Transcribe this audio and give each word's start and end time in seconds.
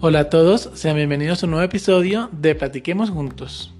Hola 0.00 0.20
a 0.20 0.30
todos, 0.30 0.70
sean 0.74 0.94
bienvenidos 0.94 1.42
a 1.42 1.46
un 1.46 1.50
nuevo 1.50 1.64
episodio 1.64 2.28
de 2.30 2.54
Platiquemos 2.54 3.10
Juntos. 3.10 3.74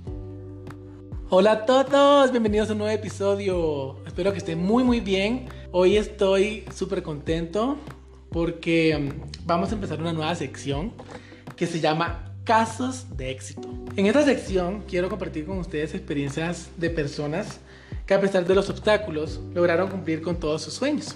Hola 1.31 1.53
a 1.53 1.65
todos, 1.65 2.33
bienvenidos 2.33 2.69
a 2.71 2.73
un 2.73 2.79
nuevo 2.79 2.93
episodio. 2.93 4.05
Espero 4.05 4.33
que 4.33 4.39
estén 4.39 4.59
muy 4.59 4.83
muy 4.83 4.99
bien. 4.99 5.47
Hoy 5.71 5.97
estoy 5.97 6.65
súper 6.75 7.05
contento 7.05 7.77
porque 8.33 8.99
mm, 8.99 9.47
vamos 9.47 9.71
a 9.71 9.77
empezar 9.77 10.01
una 10.01 10.13
nueva 10.13 10.35
sección 10.35 10.93
que 11.55 11.69
se 11.69 11.79
llama 11.79 12.35
Casos 12.43 13.17
de 13.17 13.31
éxito. 13.31 13.69
En 13.95 14.07
esta 14.07 14.25
sección 14.25 14.83
quiero 14.89 15.09
compartir 15.09 15.47
con 15.47 15.59
ustedes 15.59 15.95
experiencias 15.95 16.69
de 16.79 16.91
personas 16.91 17.61
que 18.07 18.15
a 18.15 18.21
pesar 18.21 18.45
de 18.45 18.57
los 18.57 18.69
obstáculos 18.71 19.39
lograron 19.55 19.89
cumplir 19.89 20.21
con 20.21 20.41
todos 20.41 20.63
sus 20.63 20.75
sueños. 20.75 21.15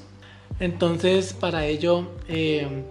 Entonces, 0.61 1.33
para 1.33 1.67
ello, 1.67 2.07
eh, 2.29 2.85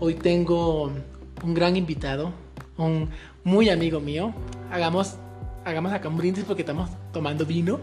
hoy 0.00 0.14
tengo 0.14 0.94
un 1.42 1.54
gran 1.54 1.76
invitado, 1.76 2.32
un 2.76 3.10
muy 3.44 3.70
amigo 3.70 4.00
mío. 4.00 4.32
Hagamos, 4.70 5.16
hagamos 5.64 5.92
acá 5.92 6.08
un 6.08 6.16
brindis 6.16 6.44
porque 6.44 6.62
estamos 6.62 6.90
tomando 7.12 7.46
vino. 7.46 7.80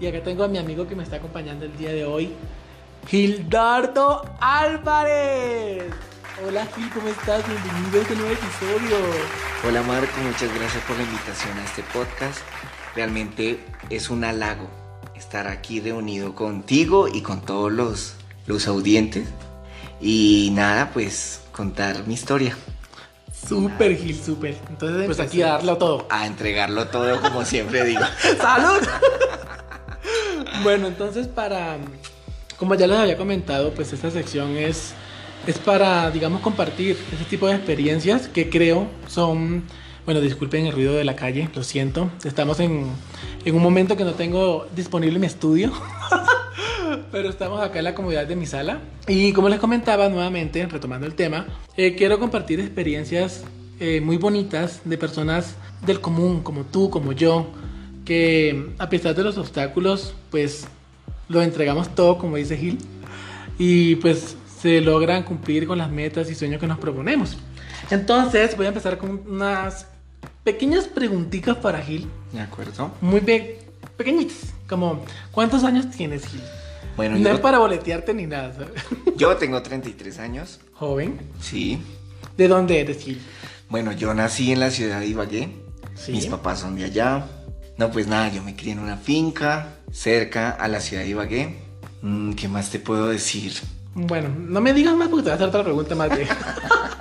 Y 0.00 0.06
acá 0.06 0.22
tengo 0.22 0.44
a 0.44 0.48
mi 0.48 0.58
amigo 0.58 0.86
que 0.86 0.94
me 0.94 1.02
está 1.02 1.16
acompañando 1.16 1.64
el 1.64 1.76
día 1.76 1.92
de 1.92 2.04
hoy, 2.04 2.30
Gildardo 3.06 4.24
Álvarez. 4.40 5.84
Hola 6.46 6.66
Gil, 6.74 6.90
¿cómo 6.90 7.08
estás? 7.08 7.44
Bienvenido 7.46 7.98
a 7.98 8.02
este 8.02 8.16
nuevo 8.16 8.32
episodio. 8.32 8.96
Hola 9.68 9.82
Marco, 9.82 10.20
muchas 10.20 10.52
gracias 10.54 10.82
por 10.84 10.96
la 10.96 11.04
invitación 11.04 11.56
a 11.58 11.64
este 11.64 11.82
podcast. 11.92 12.40
Realmente 12.96 13.60
es 13.88 14.10
un 14.10 14.24
halago 14.24 14.68
estar 15.14 15.46
aquí 15.46 15.80
reunido 15.80 16.34
contigo 16.34 17.06
y 17.08 17.22
con 17.22 17.40
todos 17.40 17.72
los, 17.72 18.16
los 18.46 18.66
audientes. 18.66 19.28
Y 20.00 20.50
nada, 20.52 20.90
pues 20.92 21.40
contar 21.52 22.06
mi 22.06 22.14
historia. 22.14 22.56
Súper 23.46 23.96
Gil, 23.96 24.20
súper. 24.22 24.56
Entonces, 24.68 25.06
pues 25.06 25.20
aquí 25.20 25.42
a 25.42 25.48
darlo 25.48 25.76
todo. 25.76 26.06
A 26.10 26.26
entregarlo 26.26 26.86
todo, 26.88 27.20
como 27.20 27.44
siempre 27.44 27.84
digo. 27.84 28.02
¡Salud! 28.40 28.86
bueno, 30.62 30.86
entonces 30.86 31.28
para... 31.28 31.76
Como 32.58 32.74
ya 32.74 32.86
les 32.86 32.98
había 32.98 33.16
comentado, 33.16 33.72
pues 33.72 33.92
esta 33.92 34.10
sección 34.10 34.56
es, 34.56 34.94
es 35.46 35.58
para, 35.58 36.10
digamos, 36.10 36.40
compartir 36.40 36.96
ese 37.12 37.24
tipo 37.24 37.46
de 37.48 37.56
experiencias 37.56 38.28
que 38.28 38.48
creo 38.48 38.86
son... 39.08 39.64
Bueno, 40.04 40.20
disculpen 40.20 40.66
el 40.66 40.72
ruido 40.72 40.94
de 40.94 41.04
la 41.04 41.16
calle, 41.16 41.48
lo 41.54 41.62
siento. 41.62 42.10
Estamos 42.24 42.60
en, 42.60 42.90
en 43.44 43.54
un 43.54 43.62
momento 43.62 43.96
que 43.96 44.04
no 44.04 44.12
tengo 44.12 44.66
disponible 44.74 45.18
mi 45.18 45.26
estudio. 45.26 45.72
Pero 47.12 47.28
estamos 47.28 47.60
acá 47.60 47.78
en 47.78 47.84
la 47.84 47.94
comodidad 47.94 48.26
de 48.26 48.36
mi 48.36 48.46
sala. 48.46 48.80
Y 49.06 49.32
como 49.32 49.48
les 49.48 49.58
comentaba 49.58 50.08
nuevamente, 50.08 50.66
retomando 50.66 51.06
el 51.06 51.14
tema, 51.14 51.46
eh, 51.76 51.94
quiero 51.96 52.18
compartir 52.18 52.60
experiencias 52.60 53.44
eh, 53.80 54.00
muy 54.00 54.16
bonitas 54.16 54.82
de 54.84 54.96
personas 54.98 55.56
del 55.84 56.00
común, 56.00 56.42
como 56.42 56.64
tú, 56.64 56.90
como 56.90 57.12
yo, 57.12 57.46
que 58.04 58.70
a 58.78 58.88
pesar 58.88 59.14
de 59.14 59.24
los 59.24 59.38
obstáculos, 59.38 60.14
pues 60.30 60.66
lo 61.28 61.42
entregamos 61.42 61.94
todo, 61.94 62.18
como 62.18 62.36
dice 62.36 62.56
Gil, 62.56 62.78
y 63.58 63.96
pues 63.96 64.36
se 64.60 64.80
logran 64.80 65.24
cumplir 65.24 65.66
con 65.66 65.78
las 65.78 65.90
metas 65.90 66.30
y 66.30 66.34
sueños 66.34 66.60
que 66.60 66.66
nos 66.66 66.78
proponemos. 66.78 67.36
Entonces 67.90 68.56
voy 68.56 68.66
a 68.66 68.68
empezar 68.68 68.98
con 68.98 69.22
unas 69.26 69.86
pequeñas 70.44 70.86
preguntitas 70.86 71.56
para 71.56 71.80
Gil. 71.82 72.08
De 72.32 72.40
acuerdo. 72.40 72.92
Muy 73.00 73.20
pequeñitas, 73.96 74.52
como 74.68 75.04
¿cuántos 75.32 75.64
años 75.64 75.90
tienes 75.90 76.26
Gil? 76.26 76.42
Bueno, 76.96 77.16
no 77.16 77.24
yo, 77.24 77.34
es 77.34 77.40
para 77.40 77.58
boletearte 77.58 78.14
ni 78.14 78.26
nada. 78.26 78.52
¿sabes? 78.52 78.70
yo 79.16 79.36
tengo 79.36 79.60
33 79.62 80.18
años. 80.20 80.60
Joven. 80.74 81.18
Sí. 81.40 81.82
¿De 82.36 82.46
dónde 82.46 82.80
eres, 82.80 83.02
Gil? 83.02 83.20
Bueno, 83.68 83.92
yo 83.92 84.14
nací 84.14 84.52
en 84.52 84.60
la 84.60 84.70
ciudad 84.70 85.00
de 85.00 85.06
Ibagué. 85.06 85.48
Sí. 85.94 86.12
Mis 86.12 86.26
papás 86.26 86.60
son 86.60 86.76
de 86.76 86.84
allá. 86.84 87.26
No, 87.76 87.90
pues 87.90 88.06
nada, 88.06 88.28
yo 88.28 88.42
me 88.42 88.54
crié 88.54 88.72
en 88.72 88.78
una 88.78 88.96
finca 88.96 89.78
cerca 89.90 90.50
a 90.50 90.68
la 90.68 90.80
ciudad 90.80 91.02
de 91.02 91.08
Ibagué. 91.08 91.56
Mm, 92.02 92.34
¿Qué 92.34 92.46
más 92.46 92.70
te 92.70 92.78
puedo 92.78 93.08
decir? 93.08 93.54
Bueno, 93.94 94.28
no 94.28 94.60
me 94.60 94.72
digas 94.72 94.94
más 94.94 95.08
porque 95.08 95.24
te 95.24 95.30
voy 95.30 95.32
a 95.32 95.34
hacer 95.34 95.48
otra 95.48 95.64
pregunta 95.64 95.94
más 95.94 96.10
de... 96.10 96.26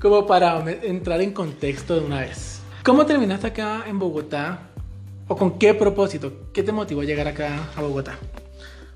Como 0.00 0.26
para 0.26 0.62
entrar 0.82 1.20
en 1.20 1.32
contexto 1.32 1.98
de 1.98 2.06
una 2.06 2.20
vez. 2.20 2.60
¿Cómo 2.84 3.04
terminaste 3.04 3.48
acá 3.48 3.84
en 3.86 3.98
Bogotá? 3.98 4.70
¿O 5.26 5.36
con 5.36 5.58
qué 5.58 5.74
propósito? 5.74 6.32
¿Qué 6.52 6.62
te 6.62 6.70
motivó 6.70 7.00
a 7.00 7.04
llegar 7.04 7.26
acá 7.26 7.70
a 7.74 7.82
Bogotá? 7.82 8.16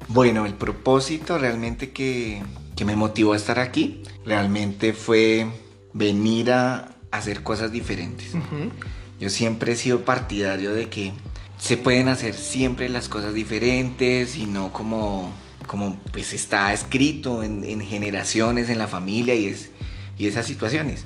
Bueno, 0.08 0.46
el 0.46 0.54
propósito 0.54 1.38
realmente 1.38 1.90
que, 1.90 2.42
que 2.76 2.84
me 2.84 2.94
motivó 2.94 3.32
a 3.32 3.36
estar 3.36 3.58
aquí 3.58 4.02
realmente 4.24 4.92
fue 4.92 5.46
venir 5.92 6.52
a 6.52 6.94
hacer 7.10 7.42
cosas 7.42 7.72
diferentes. 7.72 8.32
Yo 9.18 9.28
siempre 9.28 9.72
he 9.72 9.76
sido 9.76 10.04
partidario 10.04 10.72
de 10.72 10.88
que 10.88 11.12
se 11.58 11.76
pueden 11.76 12.08
hacer 12.08 12.34
siempre 12.34 12.88
las 12.88 13.08
cosas 13.08 13.34
diferentes 13.34 14.36
y 14.36 14.46
no 14.46 14.72
como, 14.72 15.32
como 15.66 15.96
pues 16.12 16.32
está 16.32 16.72
escrito 16.72 17.42
en, 17.42 17.64
en 17.64 17.80
generaciones, 17.80 18.68
en 18.68 18.78
la 18.78 18.88
familia 18.88 19.34
y, 19.34 19.46
es, 19.46 19.70
y 20.22 20.28
esas 20.28 20.46
situaciones. 20.46 21.04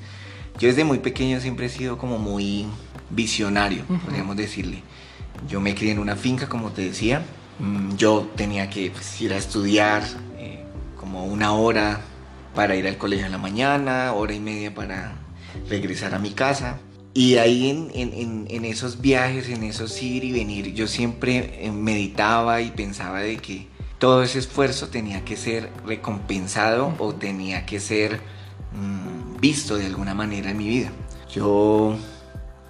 Yo 0.58 0.68
desde 0.68 0.84
muy 0.84 0.98
pequeño 0.98 1.40
siempre 1.40 1.66
he 1.66 1.68
sido 1.70 1.96
como 1.96 2.18
muy 2.18 2.66
visionario, 3.10 3.84
Ujú. 3.88 3.98
podríamos 4.06 4.36
decirle. 4.36 4.82
Yo 5.48 5.60
me 5.60 5.74
crié 5.74 5.92
en 5.92 5.98
una 5.98 6.16
finca, 6.16 6.48
como 6.48 6.70
te 6.70 6.82
decía. 6.82 7.22
Mm, 7.58 7.96
Yo 7.96 8.30
tenía 8.36 8.68
que 8.68 8.90
pues, 8.90 9.18
ir 9.20 9.32
a 9.32 9.36
estudiar 9.38 10.02
eh, 10.38 10.62
como 10.98 11.24
una 11.24 11.52
hora 11.52 12.00
para 12.54 12.74
ir 12.76 12.86
al 12.86 12.98
colegio 12.98 13.24
en 13.26 13.32
la 13.32 13.38
mañana, 13.38 14.12
hora 14.12 14.34
y 14.34 14.40
media 14.40 14.74
para 14.74 15.12
regresar 15.68 16.14
a 16.14 16.18
mi 16.18 16.30
casa. 16.32 16.78
Y 17.14 17.36
ahí 17.36 17.70
en, 17.70 17.90
en- 17.94 18.46
en- 18.50 18.64
esos 18.66 19.00
viajes, 19.00 19.48
en 19.48 19.62
esos 19.62 20.02
ir 20.02 20.24
y 20.24 20.32
venir, 20.32 20.74
yo 20.74 20.86
siempre 20.86 21.64
eh, 21.64 21.70
meditaba 21.72 22.60
y 22.60 22.70
pensaba 22.72 23.20
de 23.20 23.38
que 23.38 23.66
todo 23.98 24.22
ese 24.22 24.38
esfuerzo 24.38 24.88
tenía 24.88 25.24
que 25.24 25.36
ser 25.38 25.70
recompensado 25.86 26.94
o 26.98 27.14
tenía 27.14 27.64
que 27.64 27.80
ser 27.80 28.20
mm, 28.74 29.05
visto 29.46 29.76
de 29.76 29.86
alguna 29.86 30.12
manera 30.14 30.50
en 30.50 30.56
mi 30.56 30.66
vida. 30.68 30.90
Yo, 31.32 31.96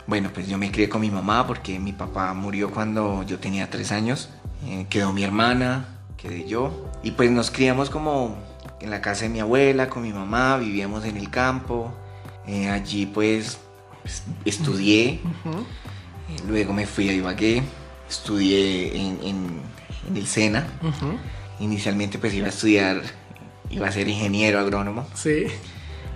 bueno, 0.07 0.31
pues 0.35 0.47
yo 0.49 0.59
me 0.59 0.71
crié 0.71 0.89
con 0.89 1.01
mi 1.01 1.11
mamá 1.11 1.47
porque 1.47 1.79
mi 1.79 1.93
papá 1.93 2.35
murió 2.35 2.71
cuando 2.71 3.23
yo 3.23 3.39
tenía 3.39 3.71
tres 3.71 3.93
años. 3.93 4.29
Eh, 4.67 4.87
quedó 4.91 5.13
mi 5.13 5.23
hermana, 5.25 5.89
quedé 6.19 6.47
yo. 6.47 6.87
Y 7.03 7.13
pues 7.13 7.31
nos 7.31 7.51
criamos 7.51 7.89
como 7.89 8.37
en 8.81 8.91
la 8.91 9.01
casa 9.01 9.23
de 9.23 9.31
mi 9.31 9.41
abuela, 9.41 9.89
con 9.89 10.03
mi 10.03 10.13
mamá, 10.13 10.59
vivíamos 10.59 11.05
en 11.07 11.17
el 11.17 11.31
campo. 11.31 11.93
Eh, 12.47 12.69
allí 12.69 13.07
pues, 13.07 13.59
pues, 14.03 14.23
estudié, 14.45 15.21
Ujú. 15.25 15.59
eh, 16.31 16.37
luego 16.47 16.73
me 16.75 16.85
fui 16.87 17.09
a 17.09 17.13
Ibagué, 17.13 17.63
estudié 18.09 18.97
en, 18.97 19.19
en- 19.23 19.61
en 20.09 20.17
el 20.17 20.27
SENA. 20.27 20.67
Ujú. 20.83 21.19
Inicialmente 21.61 22.19
pues 22.19 22.35
iba 22.35 22.47
a 22.47 22.51
estudiar, 22.51 23.01
iba 23.71 23.89
a 23.89 23.93
ser 23.93 24.09
ingeniero 24.09 24.59
agrónomo. 24.61 25.07
Sí. 25.15 25.47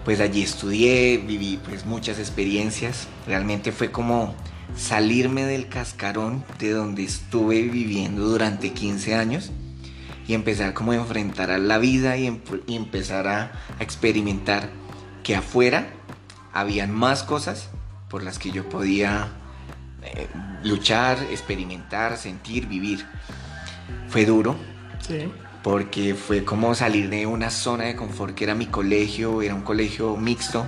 Pues 0.05 0.21
allí 0.21 0.43
estudié, 0.43 1.19
viví 1.19 1.59
pues 1.65 1.85
muchas 1.85 2.19
experiencias. 2.19 3.07
Realmente 3.27 3.71
fue 3.73 3.91
como 3.91 4.35
salirme 4.77 5.45
del 5.45 5.69
cascarón 5.69 6.45
de 6.59 6.71
donde 6.71 7.05
estuve 7.05 7.63
viviendo 7.63 8.23
durante 8.25 8.73
15 8.73 9.15
años 9.15 9.51
y 10.27 10.35
empezar 10.35 10.75
como 10.75 10.93
a 10.93 10.97
enfrentar 10.97 11.51
a 11.51 11.59
la 11.59 11.79
vida 11.79 12.17
y, 12.17 12.27
em- 12.27 12.41
empezar 12.69 13.27
a, 13.29 13.53
a 13.79 13.83
experimentar 13.83 14.71
que 15.23 15.35
afuera 15.37 15.89
habían 16.53 16.93
más 16.93 17.23
cosas 17.23 17.69
por 18.09 18.23
las 18.23 18.39
que 18.39 18.51
yo 18.53 18.69
podía 18.69 19.29
eh, 20.03 20.27
luchar, 20.65 21.19
experimentar, 21.31 22.17
sentir, 22.17 22.67
vivir. 22.67 23.05
Fue 24.09 24.25
duro, 24.25 24.57
Sí. 25.07 25.31
Porque 25.63 26.15
fue 26.15 26.45
como 26.45 26.75
salir 26.75 27.11
de 27.11 27.27
una 27.27 27.51
zona 27.51 27.85
de 27.85 27.97
confort 27.97 28.35
que 28.35 28.45
era 28.45 28.55
mi 28.55 28.67
colegio, 28.67 29.43
era 29.43 29.55
un 29.55 29.63
colegio 29.63 30.17
mixto, 30.17 30.67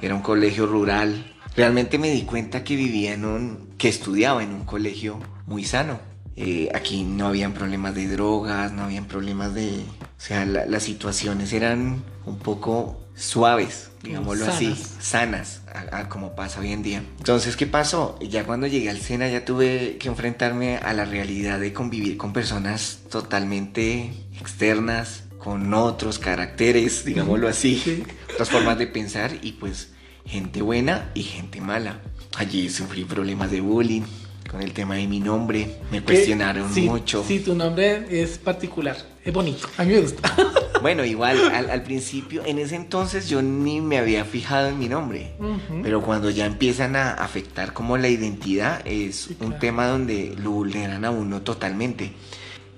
era 0.00 0.14
un 0.14 0.22
colegio 0.22 0.66
rural. 0.66 1.26
Realmente 1.56 1.98
me 1.98 2.10
di 2.10 2.22
cuenta 2.22 2.64
que 2.64 2.76
vivía 2.76 3.12
en 3.12 3.24
un, 3.26 3.68
que 3.76 3.88
estudiaba 3.88 4.42
en 4.42 4.52
un 4.52 4.64
colegio 4.64 5.18
muy 5.46 5.64
sano. 5.64 6.00
Eh, 6.34 6.70
aquí 6.74 7.02
no 7.04 7.26
habían 7.26 7.52
problemas 7.52 7.94
de 7.94 8.08
drogas, 8.08 8.72
no 8.72 8.84
habían 8.84 9.04
problemas 9.04 9.54
de, 9.54 9.68
o 10.00 10.06
sea, 10.16 10.46
la- 10.46 10.64
las 10.64 10.82
situaciones 10.82 11.52
eran 11.52 12.02
un 12.24 12.38
poco 12.38 12.98
suaves, 13.14 13.90
digámoslo 14.02 14.46
así, 14.46 14.74
Sanas. 14.74 14.96
sanas, 15.00 15.62
a- 15.92 15.98
a 15.98 16.08
como 16.08 16.34
pasa 16.34 16.60
hoy 16.60 16.72
en 16.72 16.82
día. 16.82 17.02
Entonces, 17.18 17.54
¿qué 17.54 17.66
pasó? 17.66 18.18
Ya 18.22 18.44
cuando 18.44 18.66
llegué 18.66 18.88
al 18.88 18.96
SENA 18.98 19.28
ya 19.28 19.44
tuve 19.44 19.98
que 19.98 20.08
enfrentarme 20.08 20.78
a 20.78 20.94
la 20.94 21.04
realidad 21.04 21.60
de 21.60 21.74
convivir 21.74 22.16
con 22.16 22.32
personas 22.32 23.00
totalmente 23.10 24.10
externas, 24.40 25.24
con 25.38 25.72
otros 25.74 26.18
caracteres, 26.18 27.04
digámoslo 27.10 27.48
así, 27.48 27.76
Sí. 27.82 28.02
otras 28.32 28.50
formas 28.50 28.78
de 28.78 28.86
pensar 28.86 29.32
y 29.42 29.52
pues 29.52 29.90
gente 30.24 30.62
buena 30.62 31.10
y 31.14 31.22
gente 31.22 31.60
mala. 31.60 32.00
Allí 32.36 32.68
sufrí 32.70 33.04
problemas 33.04 33.50
de 33.50 33.60
bullying 33.60 34.02
con 34.50 34.62
el 34.62 34.72
tema 34.72 34.96
de 34.96 35.06
mi 35.06 35.18
nombre, 35.20 35.76
me 35.90 36.02
cuestionaron 36.02 36.72
sí, 36.72 36.82
mucho. 36.82 37.24
Sí, 37.26 37.40
tu 37.40 37.54
nombre 37.54 38.04
es 38.10 38.36
particular, 38.38 38.96
es 39.24 39.32
bonito, 39.32 39.66
a 39.78 39.84
mí 39.84 39.92
me 39.94 40.00
gusta. 40.00 40.34
Bueno, 40.82 41.04
igual 41.04 41.38
al, 41.54 41.70
al, 41.70 41.84
principio, 41.84 42.42
en 42.44 42.58
ese 42.58 42.74
entonces 42.74 43.28
yo 43.28 43.40
ni 43.40 43.80
me 43.80 43.98
había 43.98 44.24
fijado 44.24 44.68
en 44.68 44.80
mi 44.80 44.88
nombre, 44.88 45.32
uh 45.38 45.44
-huh. 45.44 45.80
pero 45.80 46.02
cuando 46.02 46.28
ya 46.28 46.44
empiezan 46.44 46.96
a 46.96 47.12
afectar 47.12 47.72
como 47.72 47.96
la 47.96 48.08
identidad, 48.08 48.82
es 48.84 49.14
sí, 49.14 49.36
un 49.38 49.46
claro. 49.50 49.60
tema 49.60 49.86
donde 49.86 50.34
lo 50.42 50.50
vulneran 50.50 51.04
a 51.04 51.12
uno 51.12 51.42
totalmente. 51.42 52.10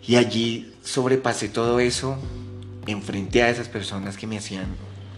Y 0.07 0.17
allí 0.17 0.73
sobrepasé 0.83 1.49
todo 1.49 1.81
eso, 1.81 2.17
enfrenté 2.87 3.43
a 3.43 3.51
esas 3.51 3.69
personas 3.69 4.17
que 4.17 4.27
me 4.27 4.39
hacían 4.39 4.67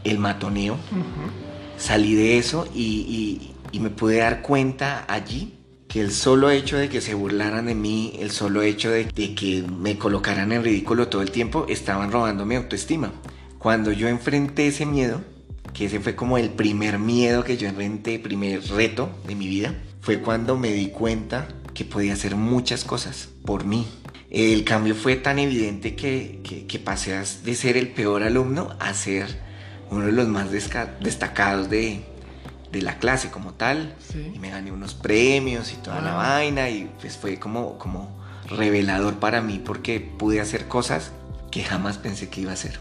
el 0.05 0.19
matoneo, 0.19 0.75
uh 0.75 0.77
-huh. 0.77 1.79
salí 1.79 2.15
de 2.15 2.39
eso 2.39 2.69
y, 2.75 2.83
y, 2.83 3.53
y 3.73 3.81
me 3.81 3.91
pude 3.91 4.19
dar 4.19 4.43
cuenta 4.43 5.05
allí 5.09 5.55
que 5.89 6.01
el 6.01 6.13
solo 6.13 6.51
hecho 6.51 6.77
de 6.77 6.89
que 6.89 7.01
se 7.01 7.15
burlaran 7.15 7.67
de 7.67 7.75
mí, 7.75 8.13
el 8.21 8.31
solo 8.31 8.63
hecho 8.63 8.91
de, 8.91 9.05
de, 9.05 9.35
que 9.35 9.63
me 9.63 9.99
colocaran 9.99 10.53
en 10.53 10.63
ridículo 10.63 11.09
todo 11.09 11.23
el 11.23 11.31
tiempo, 11.31 11.67
estaban 11.69 12.13
robando 12.13 12.45
mi 12.45 12.55
autoestima. 12.57 13.13
Cuando 13.59 13.93
yo 13.93 14.09
enfrenté 14.09 14.69
ese 14.69 14.87
miedo, 14.87 15.21
que 15.73 15.87
ese 15.87 16.01
fue 16.01 16.15
como 16.15 16.39
el 16.39 16.51
primer 16.51 16.99
miedo 16.99 17.45
que 17.45 17.57
yo 17.57 17.69
enfrenté, 17.69 18.19
primer 18.19 18.63
reto 18.69 19.11
de 19.27 19.35
mi 19.35 19.49
vida, 19.49 19.75
fue 20.01 20.21
cuando 20.21 20.57
me 20.57 20.73
di 20.73 20.89
cuenta 20.89 21.49
que 21.75 21.85
podía 21.85 22.15
hacer 22.15 22.37
muchas 22.37 22.85
cosas 22.85 23.29
por 23.45 23.65
mí. 23.65 23.87
El 24.31 24.65
cambio 24.65 24.95
fue 24.95 25.17
tan 25.17 25.39
evidente 25.39 25.95
que, 25.95 26.41
que, 26.43 26.67
que 26.67 26.79
pasé 26.79 27.21
de 27.45 27.55
ser 27.55 27.77
el 27.77 27.89
peor 27.89 28.23
alumno 28.23 28.77
a 28.81 28.93
ser 28.93 29.27
uno 29.91 30.07
de 30.07 30.13
los 30.13 30.27
más 30.27 30.51
destacados 30.51 31.71
de, 31.71 32.03
de 32.73 32.83
la 32.83 32.99
clase 32.99 33.31
como 33.31 33.55
tal 33.55 33.95
sí. 33.99 34.33
y 34.35 34.39
me 34.39 34.51
gané 34.51 34.73
unos 34.73 34.95
premios 34.95 35.73
y 35.73 35.77
toda 35.77 35.99
ah. 35.99 36.03
la 36.03 36.15
vaina 36.15 36.69
y 36.69 36.91
pues 37.01 37.17
fue 37.17 37.39
como, 37.39 37.79
como 37.79 38.17
revelador 38.49 39.15
para 39.15 39.41
mí 39.41 39.61
porque 39.65 40.01
pude 40.01 40.41
hacer 40.41 40.67
cosas 40.67 41.13
que 41.51 41.63
jamás 41.63 41.99
pensé 41.99 42.29
que 42.29 42.43
iba 42.43 42.51
a 42.51 42.55
hacer. 42.55 42.79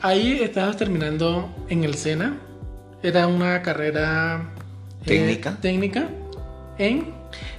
Ahí 0.00 0.40
estabas 0.40 0.76
terminando 0.76 1.52
en 1.68 1.82
el 1.82 1.94
SENA, 1.96 2.38
era 3.02 3.26
una 3.26 3.62
carrera 3.62 4.48
técnica, 5.04 5.50
eh, 5.50 5.56
técnica 5.60 6.08
en 6.78 7.12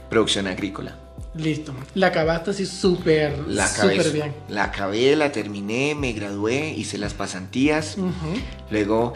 producción 0.09 0.47
agrícola. 0.47 0.95
Listo, 1.35 1.73
la 1.93 2.07
acabaste 2.07 2.51
así 2.51 2.65
súper, 2.65 3.35
súper 3.37 4.11
bien. 4.11 4.33
La 4.49 4.65
acabé, 4.65 5.15
la 5.15 5.31
terminé, 5.31 5.93
me 5.93 6.11
gradué, 6.13 6.73
hice 6.75 6.97
las 6.97 7.13
pasantías, 7.13 7.97
uh 7.97 8.05
-huh. 8.05 8.41
luego 8.71 9.13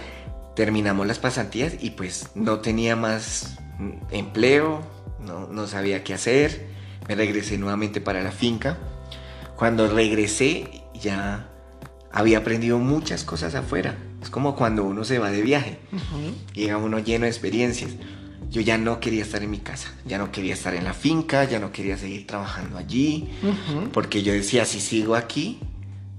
terminamos 0.55 1.07
las 1.07 1.17
pasantías 1.17 1.73
y 1.79 1.91
pues 1.91 2.29
no 2.35 2.59
tenía 2.59 2.95
más 2.95 3.57
empleo, 4.11 4.81
no, 5.19 5.47
no, 5.47 5.65
sabía 5.65 6.03
qué 6.03 6.13
hacer, 6.13 6.67
me 7.07 7.15
regresé 7.15 7.57
nuevamente 7.57 7.99
para 7.99 8.21
la 8.21 8.31
finca. 8.31 8.77
Cuando 9.55 9.87
regresé 9.87 10.83
ya 10.93 11.49
había 12.11 12.37
aprendido 12.37 12.77
muchas 12.77 13.23
cosas 13.23 13.55
afuera. 13.55 13.97
Es 14.21 14.29
como 14.29 14.55
cuando 14.55 14.83
uno 14.83 15.03
se 15.03 15.17
va 15.17 15.31
de 15.31 15.41
viaje, 15.41 15.79
uh 15.91 15.95
-huh. 15.95 16.53
llega 16.53 16.77
uno 16.77 16.99
lleno 16.99 17.25
de 17.25 17.31
experiencias. 17.31 17.91
Yo 18.53 18.61
ya 18.61 18.77
no 18.77 18.99
quería 18.99 19.23
estar 19.23 19.41
en 19.41 19.49
mi 19.49 19.57
casa, 19.57 19.91
ya 20.05 20.19
no 20.19 20.31
quería 20.31 20.53
estar 20.53 20.75
en 20.75 20.83
la 20.83 20.93
finca, 20.93 21.43
ya 21.43 21.57
no 21.57 21.71
quería 21.71 21.97
seguir 21.97 22.27
trabajando 22.27 22.77
allí, 22.77 23.27
uh 23.41 23.47
-huh. 23.47 23.89
porque 23.89 24.21
yo 24.21 24.31
decía, 24.31 24.63
si 24.65 24.79
sigo 24.79 25.15
aquí, 25.15 25.57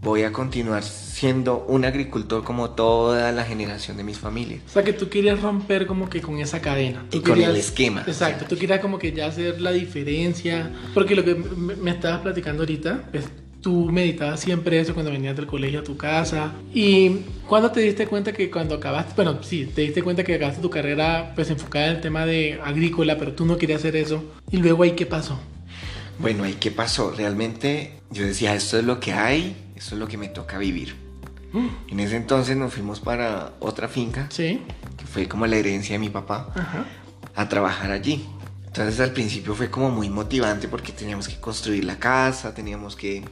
voy 0.02 0.25
a 0.25 0.32
continuar 0.32 0.82
siendo 0.82 1.64
un 1.69 1.84
agricultor 1.84 2.42
como 2.42 2.70
toda 2.70 3.31
la 3.31 3.44
generación 3.44 3.96
de 3.98 4.02
mis 4.02 4.19
familias. 4.19 4.62
O 4.66 4.69
sea, 4.69 4.82
que 4.82 4.92
tú 4.92 5.08
querías 5.08 5.40
romper 5.40 5.86
como 5.86 6.10
que 6.10 6.20
con 6.20 6.40
esa 6.40 6.60
cadena. 6.60 7.06
Tú 7.08 7.19
y 7.19 7.20
querías, 7.20 7.46
con 7.46 7.54
el 7.54 7.60
esquema. 7.60 8.00
Exacto, 8.04 8.36
o 8.36 8.38
sea. 8.40 8.48
tú 8.48 8.58
querías 8.58 8.81
como 8.81 8.98
que 8.98 9.12
ya 9.12 9.26
hacer 9.26 9.60
la 9.60 9.70
diferencia. 9.70 10.72
Porque 10.92 11.14
lo 11.14 11.25
que 11.25 11.36
me 11.36 11.92
estabas 11.92 12.20
platicando 12.22 12.62
ahorita, 12.62 13.10
pues 13.12 13.26
tú 13.64 13.90
meditabas 13.90 14.40
siempre 14.40 14.78
eso 14.78 14.93
cuando 14.93 15.11
venías 15.11 15.34
del 15.34 15.46
colegio 15.46 15.81
a 15.81 15.82
tu 15.82 15.96
casa. 15.96 16.52
¿Y 16.75 17.20
cuándo 17.49 17.70
te 17.70 17.81
diste 17.81 18.06
cuenta 18.06 18.31
que 18.31 18.50
cuando 18.50 18.75
acabaste, 18.75 19.14
bueno, 19.16 19.43
sí, 19.43 19.64
te 19.75 19.81
diste 19.81 20.02
cuenta 20.02 20.22
que 20.22 20.34
acabaste 20.34 20.61
tu 20.61 20.69
carrera 20.69 21.32
pues 21.34 21.49
enfocada 21.49 21.87
en 21.87 21.96
el 21.96 22.00
tema 22.02 22.26
de 22.26 22.61
agrícola, 22.62 23.16
pero 23.16 23.32
tú 23.32 23.46
no 23.46 23.56
querías 23.56 23.81
hacer 23.81 23.96
eso? 23.96 24.22
¿Y 24.50 24.58
luego 24.58 24.82
ahí 24.82 24.90
qué 24.90 25.06
pasó? 25.06 25.40
Bueno, 26.19 26.44
ahí 26.44 26.58
qué 26.61 26.70
pasó. 26.70 27.12
Realmente 27.16 28.00
yo 28.11 28.26
decía, 28.26 28.55
esto 28.55 28.78
es 28.78 28.84
lo 28.84 29.00
que 29.00 29.14
hay, 29.14 29.56
esto 29.75 29.94
es 29.94 29.99
lo 29.99 30.08
que 30.08 30.19
me 30.19 30.28
toca 30.28 30.58
vivir. 30.58 30.94
Mm. 31.55 31.69
En 31.88 32.00
ese 32.00 32.17
entonces 32.17 32.58
nos 32.58 32.75
fuimos 32.75 33.00
para 33.00 33.55
otra 33.60 33.88
finca, 33.88 34.26
¿Sí? 34.31 34.60
que 34.99 35.06
fue 35.06 35.26
como 35.26 35.46
la 35.46 35.56
herencia 35.56 35.94
de 35.94 36.00
mi 36.00 36.10
papá, 36.10 36.52
Ajá. 36.55 36.84
a 37.34 37.49
trabajar 37.49 37.93
allí. 37.93 38.26
Entonces 38.67 39.00
al 39.00 39.12
principio 39.12 39.55
fue 39.55 39.70
como 39.70 39.88
muy 39.88 40.10
motivante 40.10 40.69
porque 40.69 40.93
teníamos 40.93 41.28
que 41.28 41.40
construir 41.40 41.84
la 41.84 41.96
casa, 41.99 42.52
teníamos 42.52 42.94
que 42.94 43.25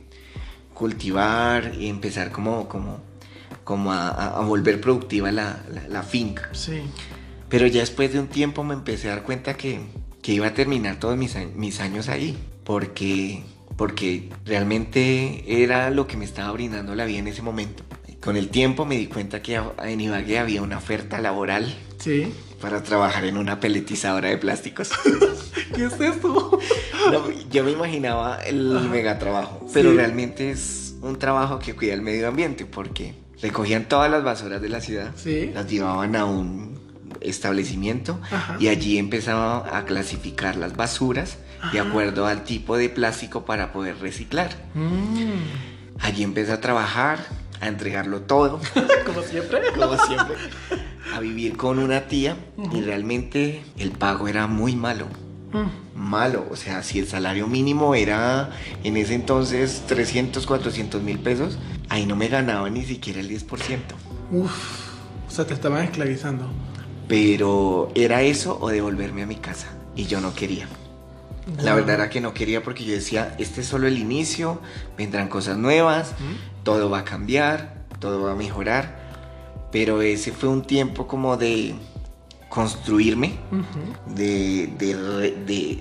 cultivar 0.75 1.73
y 1.79 1.89
empezar 1.89 2.31
como, 2.31 2.69
como, 2.69 3.01
como 3.65 3.93
a, 3.93 4.09
a 4.09 4.41
volver 4.41 4.81
productiva 4.81 5.31
la, 5.33 5.63
la, 5.71 5.89
la, 5.89 6.03
finca. 6.03 6.49
Sí. 6.53 6.83
Pero 7.49 7.67
ya 7.67 7.81
después 7.81 8.13
de 8.13 8.21
un 8.21 8.29
tiempo 8.29 8.65
me 8.65 8.75
empecé 8.75 9.09
a 9.09 9.17
dar 9.17 9.25
cuenta 9.25 9.55
que, 9.55 9.81
que 10.23 10.33
iba 10.33 10.47
a 10.47 10.55
terminar 10.55 10.99
todos 10.99 11.17
mis, 11.17 11.37
mis 11.55 11.81
años 11.81 12.09
ahí, 12.09 12.39
porque, 12.65 13.43
porque 13.77 14.31
realmente 14.45 15.63
era 15.63 15.91
lo 15.91 16.07
que 16.07 16.17
me 16.17 16.25
estaba 16.25 16.51
brindando 16.53 16.95
la 16.95 17.05
vida 17.05 17.19
en 17.19 17.29
ese 17.29 17.43
momento. 17.43 17.83
Con 18.23 18.37
el 18.37 18.49
tiempo 18.51 18.85
me 18.85 18.97
di 18.97 19.07
cuenta 19.09 19.43
que 19.43 19.61
en 19.83 20.01
Ibagué 20.01 20.39
había 20.39 20.63
una 20.63 20.79
oferta 20.79 21.21
laboral 21.21 21.75
¿Sí? 21.99 22.33
para 22.61 22.83
trabajar 22.83 23.25
en 23.25 23.37
una 23.37 23.59
peletizadora 23.59 24.29
de 24.29 24.39
plásticos. 24.39 24.91
¿Qué 25.75 25.87
es 25.87 25.95
eso? 26.01 26.59
No, 27.11 27.31
yo 27.51 27.65
me 27.65 27.73
imaginaba 27.73 28.37
el 28.45 28.77
Ajá. 28.77 28.87
mega 28.89 29.19
trabajo, 29.19 29.67
pero 29.73 29.91
sí. 29.91 29.97
realmente 29.97 30.51
es 30.53 30.95
un 31.03 31.19
trabajo 31.19 31.59
que 31.59 31.75
cuida 31.75 31.95
el 31.95 32.03
medio 32.03 32.29
ambiente 32.29 32.65
porque 32.65 33.15
recogían 33.41 33.87
todas 33.89 34.09
las 34.09 34.23
basuras 34.23 34.63
de 34.63 34.69
la 34.69 34.81
ciudad, 34.81 35.11
¿Sí? 35.17 35.51
las 35.53 35.69
llevaban 35.69 36.15
a 36.15 36.25
un 36.25 36.79
establecimiento 37.21 38.21
Ajá. 38.31 38.57
y 38.61 38.69
allí 38.69 38.99
empezaba 38.99 39.77
a 39.77 39.85
clasificar 39.85 40.55
las 40.57 40.77
basuras 40.77 41.39
Ajá. 41.61 41.73
de 41.73 41.81
acuerdo 41.81 42.27
al 42.27 42.45
tipo 42.45 42.77
de 42.77 42.89
plástico 42.89 43.45
para 43.45 43.73
poder 43.73 43.99
reciclar. 43.99 44.51
Mm. 44.75 45.99
Allí 46.01 46.23
empecé 46.23 46.53
a 46.53 46.61
trabajar, 46.61 47.19
a 47.63 47.69
entregarlo 47.69 48.23
todo. 48.23 48.61
Como 49.07 49.23
siempre. 49.23 49.61
Como 49.75 49.97
siempre. 49.97 50.37
A 51.15 51.21
vivir 51.21 51.57
con 51.57 51.79
una 51.79 52.03
tía 52.09 52.37
uh 52.57 52.65
-huh. 52.65 52.77
y 52.77 52.81
realmente 52.83 53.63
el 53.79 53.93
pago 53.93 54.29
era 54.29 54.47
muy 54.49 54.75
malo. 54.75 55.07
Mm. 55.53 55.99
Malo, 55.99 56.47
o 56.51 56.57
sea, 56.57 56.83
si 56.83 56.99
el 56.99 57.07
salario 57.07 57.47
mínimo 57.47 57.95
era 57.95 58.51
en 58.83 58.97
ese 58.97 59.15
entonces 59.15 59.83
300, 59.87 60.47
400 60.47 61.03
mil 61.03 61.19
pesos, 61.19 61.59
ahí 61.89 62.07
no 62.07 62.17
me 62.17 62.29
ganaba 62.29 62.69
ni 62.71 62.85
siquiera 62.85 63.21
el 63.21 63.29
10%. 63.29 63.79
Uf, 64.33 64.53
o 65.29 65.31
sea, 65.31 65.47
te 65.47 65.55
estaban 65.55 65.85
esclavizando. 65.85 66.51
Pero 67.07 67.93
era 67.95 68.23
eso 68.23 68.59
o 68.61 68.71
devolverme 68.71 69.23
a 69.23 69.27
mi 69.27 69.37
casa 69.37 69.69
y 69.95 70.07
yo 70.07 70.21
no 70.21 70.35
quería. 70.35 70.67
La 71.61 71.75
verdad 71.75 71.97
era 71.97 72.09
que 72.09 72.21
no 72.21 72.33
quería 72.33 72.63
porque 72.63 72.85
yo 72.85 72.95
decía, 72.95 73.35
este 73.39 73.61
es 73.61 73.67
solo 73.67 73.87
el 73.87 73.99
inicio, 73.99 74.61
vendrán 74.97 75.29
cosas 75.29 75.59
nuevas. 75.59 76.15
Todo 76.63 76.91
va 76.91 77.01
a 77.01 77.05
cambiar, 77.05 77.85
todo 77.99 78.23
va 78.23 78.33
a 78.33 78.37
mejorar. 78.37 79.01
Pero 79.71 80.03
ese 80.03 80.33
fue 80.33 80.49
un 80.49 80.63
tiempo 80.63 81.07
como 81.07 81.37
de 81.37 81.75
construirme, 82.49 83.39
uh 83.51 83.57
-huh. 83.57 84.15
de, 84.15 84.67
de, 84.79 85.33
de, 85.47 85.79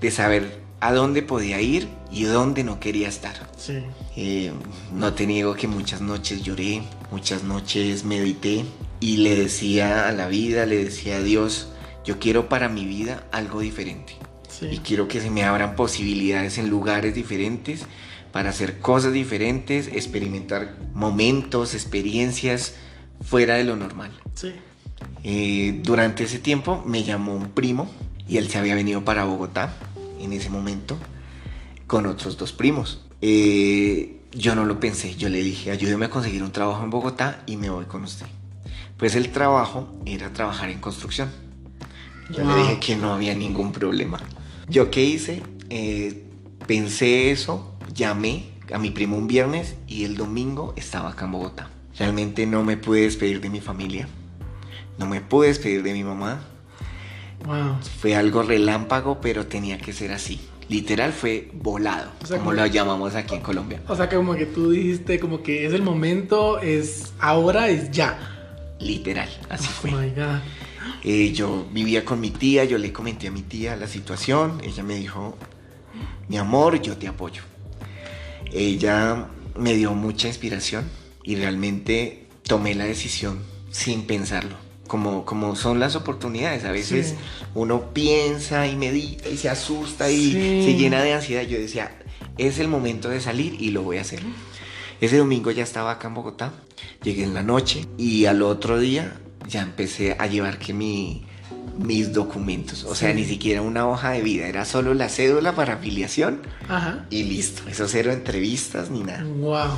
de, 0.00 0.10
saber 0.10 0.58
a 0.80 0.92
dónde 0.92 1.22
podía 1.22 1.60
ir 1.60 1.88
y 2.10 2.24
dónde 2.24 2.64
no 2.64 2.80
quería 2.80 3.08
estar. 3.08 3.48
Sí. 3.56 3.84
Eh, 4.16 4.50
no 4.92 5.14
te 5.14 5.26
niego 5.26 5.54
que 5.54 5.68
muchas 5.68 6.00
noches 6.00 6.42
lloré, 6.42 6.82
muchas 7.12 7.44
noches 7.44 8.04
medité 8.04 8.64
y 8.98 9.18
le 9.18 9.36
decía 9.36 10.08
a 10.08 10.12
la 10.12 10.26
vida, 10.26 10.66
le 10.66 10.82
decía 10.82 11.18
a 11.18 11.22
Dios, 11.22 11.68
yo 12.04 12.18
quiero 12.18 12.48
para 12.48 12.68
mi 12.68 12.84
vida 12.84 13.22
algo 13.30 13.60
diferente. 13.60 14.16
Sí. 14.48 14.66
Y 14.72 14.78
quiero 14.78 15.06
que 15.06 15.20
se 15.20 15.30
me 15.30 15.44
abran 15.44 15.76
posibilidades 15.76 16.58
en 16.58 16.68
lugares 16.68 17.14
diferentes 17.14 17.86
para 18.32 18.50
hacer 18.50 18.78
cosas 18.78 19.12
diferentes, 19.12 19.88
experimentar 19.88 20.76
momentos, 20.94 21.74
experiencias 21.74 22.74
fuera 23.22 23.54
de 23.54 23.64
lo 23.64 23.76
normal. 23.76 24.10
Sí. 24.34 24.52
Eh, 25.22 25.80
durante 25.82 26.24
ese 26.24 26.38
tiempo 26.38 26.82
me 26.86 27.04
llamó 27.04 27.34
un 27.34 27.50
primo 27.50 27.90
y 28.28 28.38
él 28.38 28.48
se 28.48 28.58
había 28.58 28.74
venido 28.74 29.04
para 29.04 29.24
Bogotá 29.24 29.74
en 30.20 30.32
ese 30.32 30.50
momento 30.50 30.96
con 31.86 32.06
otros 32.06 32.38
dos 32.38 32.52
primos. 32.52 33.02
Eh, 33.20 34.20
yo 34.32 34.54
no 34.54 34.64
lo 34.64 34.80
pensé, 34.80 35.14
yo 35.14 35.28
le 35.28 35.42
dije, 35.42 35.70
ayúdeme 35.70 36.06
a 36.06 36.10
conseguir 36.10 36.42
un 36.42 36.52
trabajo 36.52 36.82
en 36.82 36.90
Bogotá 36.90 37.42
y 37.46 37.56
me 37.56 37.68
voy 37.68 37.84
con 37.84 38.02
usted. 38.04 38.26
Pues 38.96 39.14
el 39.14 39.30
trabajo 39.30 39.92
era 40.06 40.32
trabajar 40.32 40.70
en 40.70 40.80
construcción. 40.80 41.30
Yo 42.30 42.44
wow. 42.44 42.56
le 42.56 42.62
dije 42.62 42.80
que 42.80 42.96
no 42.96 43.12
había 43.12 43.34
ningún 43.34 43.72
problema. 43.72 44.18
¿Yo 44.68 44.90
qué 44.90 45.04
hice? 45.04 45.42
Eh, 45.68 46.24
pensé 46.66 47.30
eso, 47.30 47.71
llamé 47.94 48.46
a 48.72 48.78
mi 48.78 48.90
primo 48.90 49.16
un 49.16 49.26
viernes 49.26 49.74
y 49.86 50.04
el 50.04 50.16
domingo 50.16 50.72
estaba 50.76 51.10
acá 51.10 51.24
en 51.26 51.32
Bogotá. 51.32 51.70
Realmente 51.98 52.46
no 52.46 52.62
me 52.64 52.76
pude 52.76 53.02
despedir 53.02 53.40
de 53.40 53.50
mi 53.50 53.60
familia 53.60 54.08
no 54.98 55.06
me 55.06 55.20
pude 55.22 55.48
despedir 55.48 55.82
de 55.82 55.94
mi 55.94 56.04
mamá. 56.04 56.42
Wow. 57.46 57.78
Fue 58.00 58.14
algo 58.14 58.42
relámpago, 58.42 59.20
pero 59.20 59.46
tenía 59.46 59.78
que 59.78 59.92
ser 59.92 60.12
así. 60.12 60.38
Literal 60.68 61.12
fue 61.12 61.50
volado, 61.54 62.10
O 62.22 62.26
sea, 62.26 62.36
como 62.38 62.50
como- 62.50 62.60
lo 62.62 62.66
llamamos 62.66 63.14
aquí 63.14 63.34
en 63.34 63.40
Colombia. 63.40 63.82
O 63.88 63.96
sea, 63.96 64.08
como 64.08 64.34
que 64.34 64.46
tú 64.46 64.70
dijiste, 64.70 65.18
como 65.18 65.42
que 65.42 65.66
es 65.66 65.72
el 65.72 65.82
momento, 65.82 66.60
es 66.60 67.14
ahora, 67.18 67.68
es 67.68 67.90
ya. 67.90 68.18
Literal, 68.78 69.28
así 69.48 69.66
Oh 69.70 69.72
fue. 69.80 69.90
my 69.90 70.10
God. 70.10 70.40
Eh, 71.02 71.32
yo 71.32 71.66
vivía 71.72 72.04
con 72.04 72.20
mi 72.20 72.30
tía, 72.30 72.64
yo 72.64 72.78
le 72.78 72.92
comenté 72.92 73.26
a 73.28 73.30
mi 73.32 73.42
tía 73.42 73.74
la 73.76 73.88
situación, 73.88 74.60
ella 74.62 74.82
me 74.84 74.94
dijo, 74.96 75.36
mi 76.28 76.36
amor, 76.36 76.80
yo 76.80 76.96
te 76.96 77.08
apoyo. 77.08 77.42
Ella 78.52 79.28
me 79.56 79.74
dio 79.74 79.92
mucha 79.94 80.28
inspiración 80.28 80.84
y 81.22 81.36
realmente 81.36 82.26
tomé 82.42 82.74
la 82.74 82.84
decisión 82.84 83.38
sin 83.70 84.02
pensarlo. 84.06 84.56
Como, 84.88 85.24
como 85.24 85.56
son 85.56 85.80
las 85.80 85.96
oportunidades, 85.96 86.64
a 86.64 86.72
veces 86.72 87.08
Sí. 87.10 87.14
uno 87.54 87.92
piensa 87.94 88.66
y 88.66 88.76
medita 88.76 89.28
y 89.28 89.36
se 89.38 89.48
asusta 89.48 90.10
y 90.10 90.32
Sí. 90.32 90.62
se 90.64 90.74
llena 90.76 91.02
de 91.02 91.14
ansiedad. 91.14 91.42
Yo 91.42 91.58
decía, 91.58 91.96
es 92.36 92.58
el 92.58 92.68
momento 92.68 93.08
de 93.08 93.20
salir 93.20 93.56
y 93.60 93.70
lo 93.70 93.82
voy 93.82 93.98
a 93.98 94.02
hacer. 94.02 94.20
Ese 95.00 95.16
domingo 95.16 95.50
ya 95.50 95.62
estaba 95.62 95.92
acá 95.92 96.08
en 96.08 96.14
Bogotá, 96.14 96.52
llegué 97.02 97.24
en 97.24 97.34
la 97.34 97.42
noche 97.42 97.86
y 97.96 98.26
al 98.26 98.42
otro 98.42 98.78
día 98.78 99.18
ya 99.48 99.62
empecé 99.62 100.14
a 100.18 100.26
llevar 100.26 100.58
que 100.58 100.72
mi, 100.74 101.24
mis 101.78 102.12
documentos, 102.12 102.84
o 102.84 102.94
sea, 102.94 103.12
ni 103.14 103.24
siquiera 103.24 103.62
una 103.62 103.88
hoja 103.88 104.10
de 104.10 104.20
vida, 104.22 104.46
era 104.46 104.64
solo 104.64 104.92
la 104.94 105.08
cédula 105.08 105.54
para 105.54 105.74
afiliación 105.74 106.40
Ajá. 106.68 107.06
y 107.10 107.24
listo, 107.24 107.62
eso 107.68 107.88
cero 107.88 108.12
entrevistas 108.12 108.90
ni 108.90 109.02
nada. 109.02 109.24
Wow. 109.24 109.70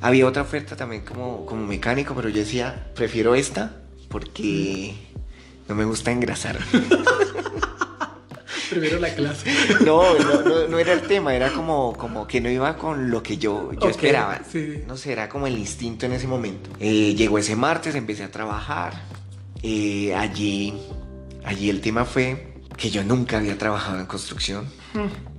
Había 0.00 0.26
otra 0.26 0.42
oferta 0.42 0.76
también 0.76 1.02
como, 1.02 1.44
como 1.46 1.66
mecánico, 1.66 2.14
pero 2.14 2.28
yo 2.28 2.38
decía, 2.38 2.86
prefiero 2.94 3.34
esta 3.34 3.76
porque 4.08 4.94
no 5.68 5.74
me 5.74 5.84
gusta 5.84 6.10
engrasar. 6.12 6.58
Primero 8.70 8.98
la 8.98 9.14
clase. 9.14 9.50
No, 9.84 10.18
no, 10.18 10.42
no, 10.42 10.68
no 10.68 10.78
era 10.78 10.92
el 10.94 11.02
tema, 11.02 11.34
era 11.34 11.50
como, 11.50 11.92
como 11.94 12.26
que 12.26 12.40
no 12.40 12.48
iba 12.48 12.76
con 12.78 13.10
lo 13.10 13.22
que 13.22 13.36
yo, 13.36 13.70
yo 13.72 13.88
esperaba. 13.88 14.40
sí. 14.50 14.82
No 14.86 14.96
sé, 14.96 15.12
era 15.12 15.28
como 15.28 15.46
el 15.46 15.58
instinto 15.58 16.06
en 16.06 16.12
ese 16.12 16.26
momento. 16.26 16.70
Eh, 16.80 17.14
llegó 17.14 17.38
ese 17.38 17.54
martes, 17.54 17.94
empecé 17.94 18.24
a 18.24 18.30
trabajar. 18.30 18.94
Eh, 19.62 20.14
allí, 20.14 20.74
allí 21.44 21.70
el 21.70 21.80
tema 21.80 22.04
fue 22.04 22.52
que 22.76 22.90
yo 22.90 23.04
nunca 23.04 23.38
había 23.38 23.58
trabajado 23.58 24.00
en 24.00 24.06
construcción, 24.06 24.66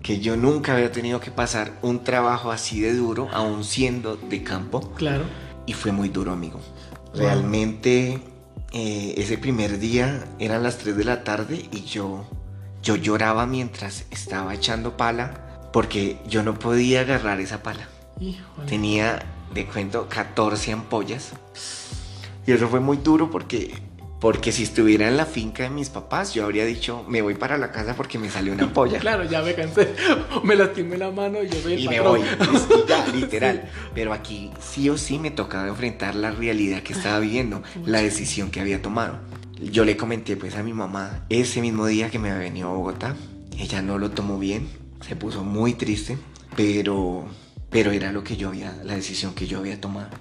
que 0.01 0.19
yo 0.19 0.37
nunca 0.37 0.73
había 0.73 0.91
tenido 0.91 1.19
que 1.19 1.31
pasar 1.31 1.77
un 1.81 2.03
trabajo 2.03 2.51
así 2.51 2.79
de 2.79 2.93
duro, 2.93 3.29
aún 3.31 3.63
siendo 3.63 4.15
de 4.15 4.43
campo. 4.43 4.93
Claro. 4.93 5.25
Y 5.65 5.73
fue 5.73 5.91
muy 5.91 6.09
duro, 6.09 6.31
amigo. 6.31 6.59
Realmente 7.13 8.19
eh, 8.71 9.13
ese 9.17 9.37
primer 9.37 9.79
día 9.79 10.25
eran 10.39 10.63
las 10.63 10.77
3 10.79 10.97
de 10.97 11.03
la 11.03 11.23
tarde 11.23 11.69
y 11.71 11.83
yo, 11.83 12.25
yo 12.81 12.95
lloraba 12.95 13.45
mientras 13.45 14.05
estaba 14.09 14.53
echando 14.53 14.97
pala 14.97 15.69
porque 15.71 16.19
yo 16.27 16.43
no 16.43 16.57
podía 16.57 17.01
agarrar 17.01 17.39
esa 17.39 17.61
pala. 17.61 17.87
Híjole. 18.19 18.67
Tenía, 18.67 19.23
de 19.53 19.65
cuento, 19.65 20.07
14 20.09 20.71
ampollas. 20.71 21.33
Y 22.45 22.51
eso 22.51 22.67
fue 22.67 22.79
muy 22.79 22.97
duro 22.97 23.29
porque, 23.29 23.73
porque 24.23 24.53
si 24.53 24.63
estuviera 24.63 25.09
en 25.09 25.17
la 25.17 25.25
finca 25.25 25.63
de 25.63 25.69
mis 25.69 25.89
papás, 25.89 26.33
yo 26.33 26.45
habría 26.45 26.63
dicho, 26.63 27.03
me 27.09 27.21
voy 27.21 27.35
para 27.35 27.57
la 27.57 27.73
casa 27.73 27.93
porque 27.93 28.17
me 28.17 28.29
salió 28.29 28.53
una 28.53 28.63
ampolla. 28.63 28.97
Claro, 28.99 29.25
ya 29.25 29.41
me 29.41 29.53
cansé. 29.53 29.93
Me 30.45 30.55
lastimé 30.55 30.97
la 30.97 31.11
mano 31.11 31.43
y 31.43 31.49
yo 31.49 31.59
soy 31.61 31.73
el 31.73 31.79
y 31.81 31.87
me 31.89 31.97
patrón. 31.97 32.21
voy. 32.21 32.85
Y 32.85 32.87
ya, 32.87 33.05
literal. 33.13 33.69
Pero 33.93 34.13
aquí 34.13 34.49
sí 34.61 34.89
o 34.89 34.97
sí 34.97 35.19
me 35.19 35.29
tocaba 35.29 35.67
enfrentar 35.67 36.15
la 36.15 36.31
realidad 36.31 36.83
que 36.83 36.93
estaba 36.93 37.19
viviendo, 37.19 37.63
la 37.85 38.01
decisión 38.01 38.49
que 38.49 38.61
había 38.61 38.81
tomado. 38.81 39.19
Yo 39.59 39.83
le 39.83 39.97
comenté 39.97 40.37
pues 40.37 40.55
a 40.55 40.63
mi 40.63 40.71
mamá 40.71 41.25
ese 41.27 41.59
mismo 41.59 41.85
día 41.85 42.09
que 42.09 42.17
me 42.17 42.31
había 42.31 42.43
venido 42.43 42.69
a 42.69 42.73
Bogotá. 42.75 43.17
Ella 43.59 43.81
no 43.81 43.97
lo 43.97 44.11
tomó 44.11 44.39
bien, 44.39 44.69
se 45.05 45.17
puso 45.17 45.43
muy 45.43 45.73
triste, 45.73 46.17
pero, 46.55 47.25
pero 47.69 47.91
era 47.91 48.13
lo 48.13 48.23
que 48.23 48.37
yo 48.37 48.47
había, 48.47 48.73
la 48.85 48.95
decisión 48.95 49.33
que 49.33 49.47
yo 49.47 49.59
había 49.59 49.81
tomado. 49.81 50.11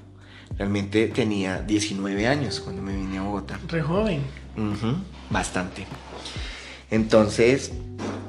Realmente 0.58 1.08
tenía 1.08 1.60
19 1.62 2.26
años 2.26 2.60
cuando 2.60 2.82
me 2.82 2.94
vine 2.96 3.18
a 3.18 3.22
Bogotá. 3.22 3.58
Re 3.68 3.82
joven. 3.82 4.20
Bastante. 5.30 5.86
Entonces, 6.90 7.72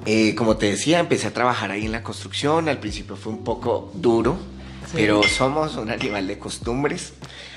eh, 0.06 0.36
como 0.36 0.58
te 0.58 0.68
decía, 0.68 1.00
empecé 1.00 1.28
a 1.28 1.34
trabajar 1.34 1.72
ahí 1.72 1.86
en 1.86 1.92
la 1.92 2.02
construcción. 2.04 2.70
Al 2.70 2.80
principio 2.80 3.16
fue 3.16 3.34
un 3.34 3.44
poco 3.44 3.92
duro, 3.96 4.38
Sí. 4.86 4.92
pero 4.96 5.22
somos 5.24 5.76
un 5.76 5.90
animal 5.90 6.28
de 6.28 6.40
costumbres. 6.40 7.14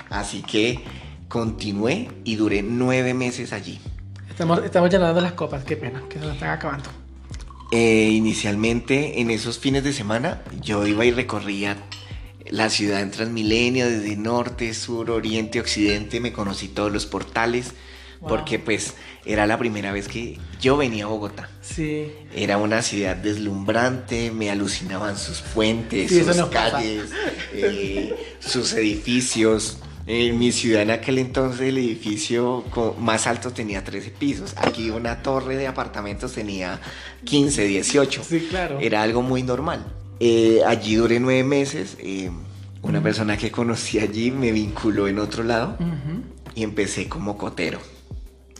Así 0.09 0.41
que 0.41 0.79
continué 1.27 2.09
y 2.23 2.35
duré 2.35 2.61
nueve 2.61 3.13
meses 3.13 3.53
allí. 3.53 3.79
Estamos, 4.29 4.63
estamos 4.63 4.89
llenando 4.89 5.19
las 5.21 5.33
copas, 5.33 5.63
qué 5.63 5.75
pena, 5.77 6.01
que 6.09 6.19
se 6.19 6.25
nos 6.25 6.33
están 6.35 6.49
acabando. 6.49 6.89
Eh, 7.71 8.09
inicialmente, 8.13 9.19
en 9.19 9.29
esos 9.29 9.59
fines 9.59 9.83
de 9.83 9.91
semana, 9.91 10.41
yo 10.61 10.85
iba 10.87 11.03
y 11.05 11.11
recorría 11.11 11.75
la 12.51 12.69
ciudad 12.69 13.01
en 13.01 13.11
Transmilenio, 13.11 13.89
desde 13.89 14.15
norte, 14.15 14.73
sur, 14.73 15.09
oriente, 15.11 15.59
occidente. 15.59 16.19
Me 16.19 16.31
conocí 16.33 16.67
todos 16.67 16.91
los 16.91 17.05
portales, 17.05 17.73
Wow. 18.19 18.29
porque 18.29 18.57
pues 18.57 18.95
era 19.25 19.45
la 19.45 19.59
primera 19.59 19.91
vez 19.91 20.07
que 20.07 20.39
yo 20.59 20.75
venía 20.75 21.03
a 21.05 21.07
Bogotá. 21.07 21.51
Sí. 21.61 22.07
Era 22.33 22.57
una 22.57 22.81
ciudad 22.81 23.15
deslumbrante, 23.15 24.31
me 24.31 24.49
alucinaban 24.49 25.19
sus 25.19 25.41
puentes, 25.41 26.09
Sí, 26.09 26.23
sus 26.23 26.45
calles, 26.47 27.11
eh, 27.53 28.15
sus 28.39 28.73
edificios. 28.73 29.77
En 30.07 30.39
mi 30.39 30.51
ciudad 30.53 30.81
en 30.83 30.91
aquel 30.91 31.19
entonces 31.19 31.61
el 31.61 31.77
edificio 31.77 32.63
más 32.97 33.27
alto 33.27 33.51
tenía 33.51 33.83
13 33.83 34.09
pisos. 34.11 34.53
Aquí 34.55 34.89
una 34.89 35.21
torre 35.21 35.55
de 35.57 35.67
apartamentos 35.67 36.31
tenía 36.33 36.79
15, 37.25 37.65
18. 37.65 38.23
Sí, 38.23 38.47
claro. 38.49 38.79
Era 38.79 39.03
algo 39.03 39.21
muy 39.21 39.43
normal. 39.43 39.85
Eh, 40.19 40.61
allí 40.65 40.95
duré 40.95 41.19
nueve 41.19 41.43
meses. 41.43 41.97
eh, 41.99 42.29
una 42.83 43.01
persona 43.01 43.37
que 43.37 43.51
conocí 43.51 43.99
allí 43.99 44.31
me 44.31 44.51
vinculó 44.51 45.07
en 45.07 45.19
otro 45.19 45.43
lado 45.43 45.77
y 46.55 46.63
empecé 46.63 47.09
como 47.09 47.37
cotero 47.37 47.79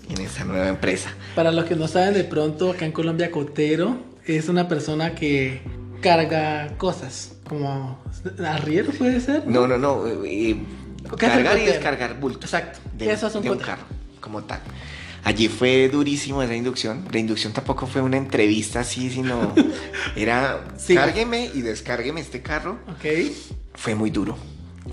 en 0.10 0.22
esa 0.22 0.44
nueva 0.44 0.68
empresa. 0.68 1.12
Para 1.36 1.52
los 1.52 1.66
que 1.66 1.76
no 1.76 1.88
saben, 1.88 2.14
de 2.14 2.24
pronto 2.24 2.72
acá 2.72 2.86
en 2.86 2.92
Colombia, 2.92 3.32
cotero 3.32 3.98
es 4.26 4.50
una 4.50 4.68
persona 4.68 5.16
que 5.16 5.62
carga 6.02 6.76
cosas, 6.78 7.36
como 7.48 8.04
arriero 8.46 8.92
puede 8.92 9.22
ser. 9.22 9.48
No, 9.48 9.68
no, 9.68 9.78
no. 9.78 10.06
eh, 10.26 10.58
¿Qué 11.18 11.26
hace 11.26 11.38
el 11.38 11.44
cargar 11.44 11.60
y 11.60 11.66
descargar 11.66 12.20
bultos. 12.20 12.54
Exacto. 12.54 12.80
De, 12.98 13.12
Eso 13.12 13.28
es 13.28 13.36
un 13.36 13.44
de 13.44 13.52
un 13.52 13.60
carro, 13.60 13.84
como 14.20 14.44
tal. 14.44 14.60
Allí 15.24 15.48
fue 15.50 15.90
durísimo 15.90 16.42
esa 16.42 16.56
inducción. 16.56 17.06
La 17.12 17.20
inducción 17.20 17.52
tampoco 17.54 17.86
fue 17.88 18.02
una 18.02 18.18
entrevista 18.18 18.80
así, 18.82 19.10
sino 19.10 19.54
era 20.16 20.64
Sí. 20.78 20.96
cárgueme 20.96 21.50
y 21.54 21.62
descárgueme 21.62 22.22
este 22.22 22.42
carro. 22.42 22.80
Ok. 22.88 23.06
Fue 23.76 23.94
muy 23.96 24.10
duro. 24.10 24.38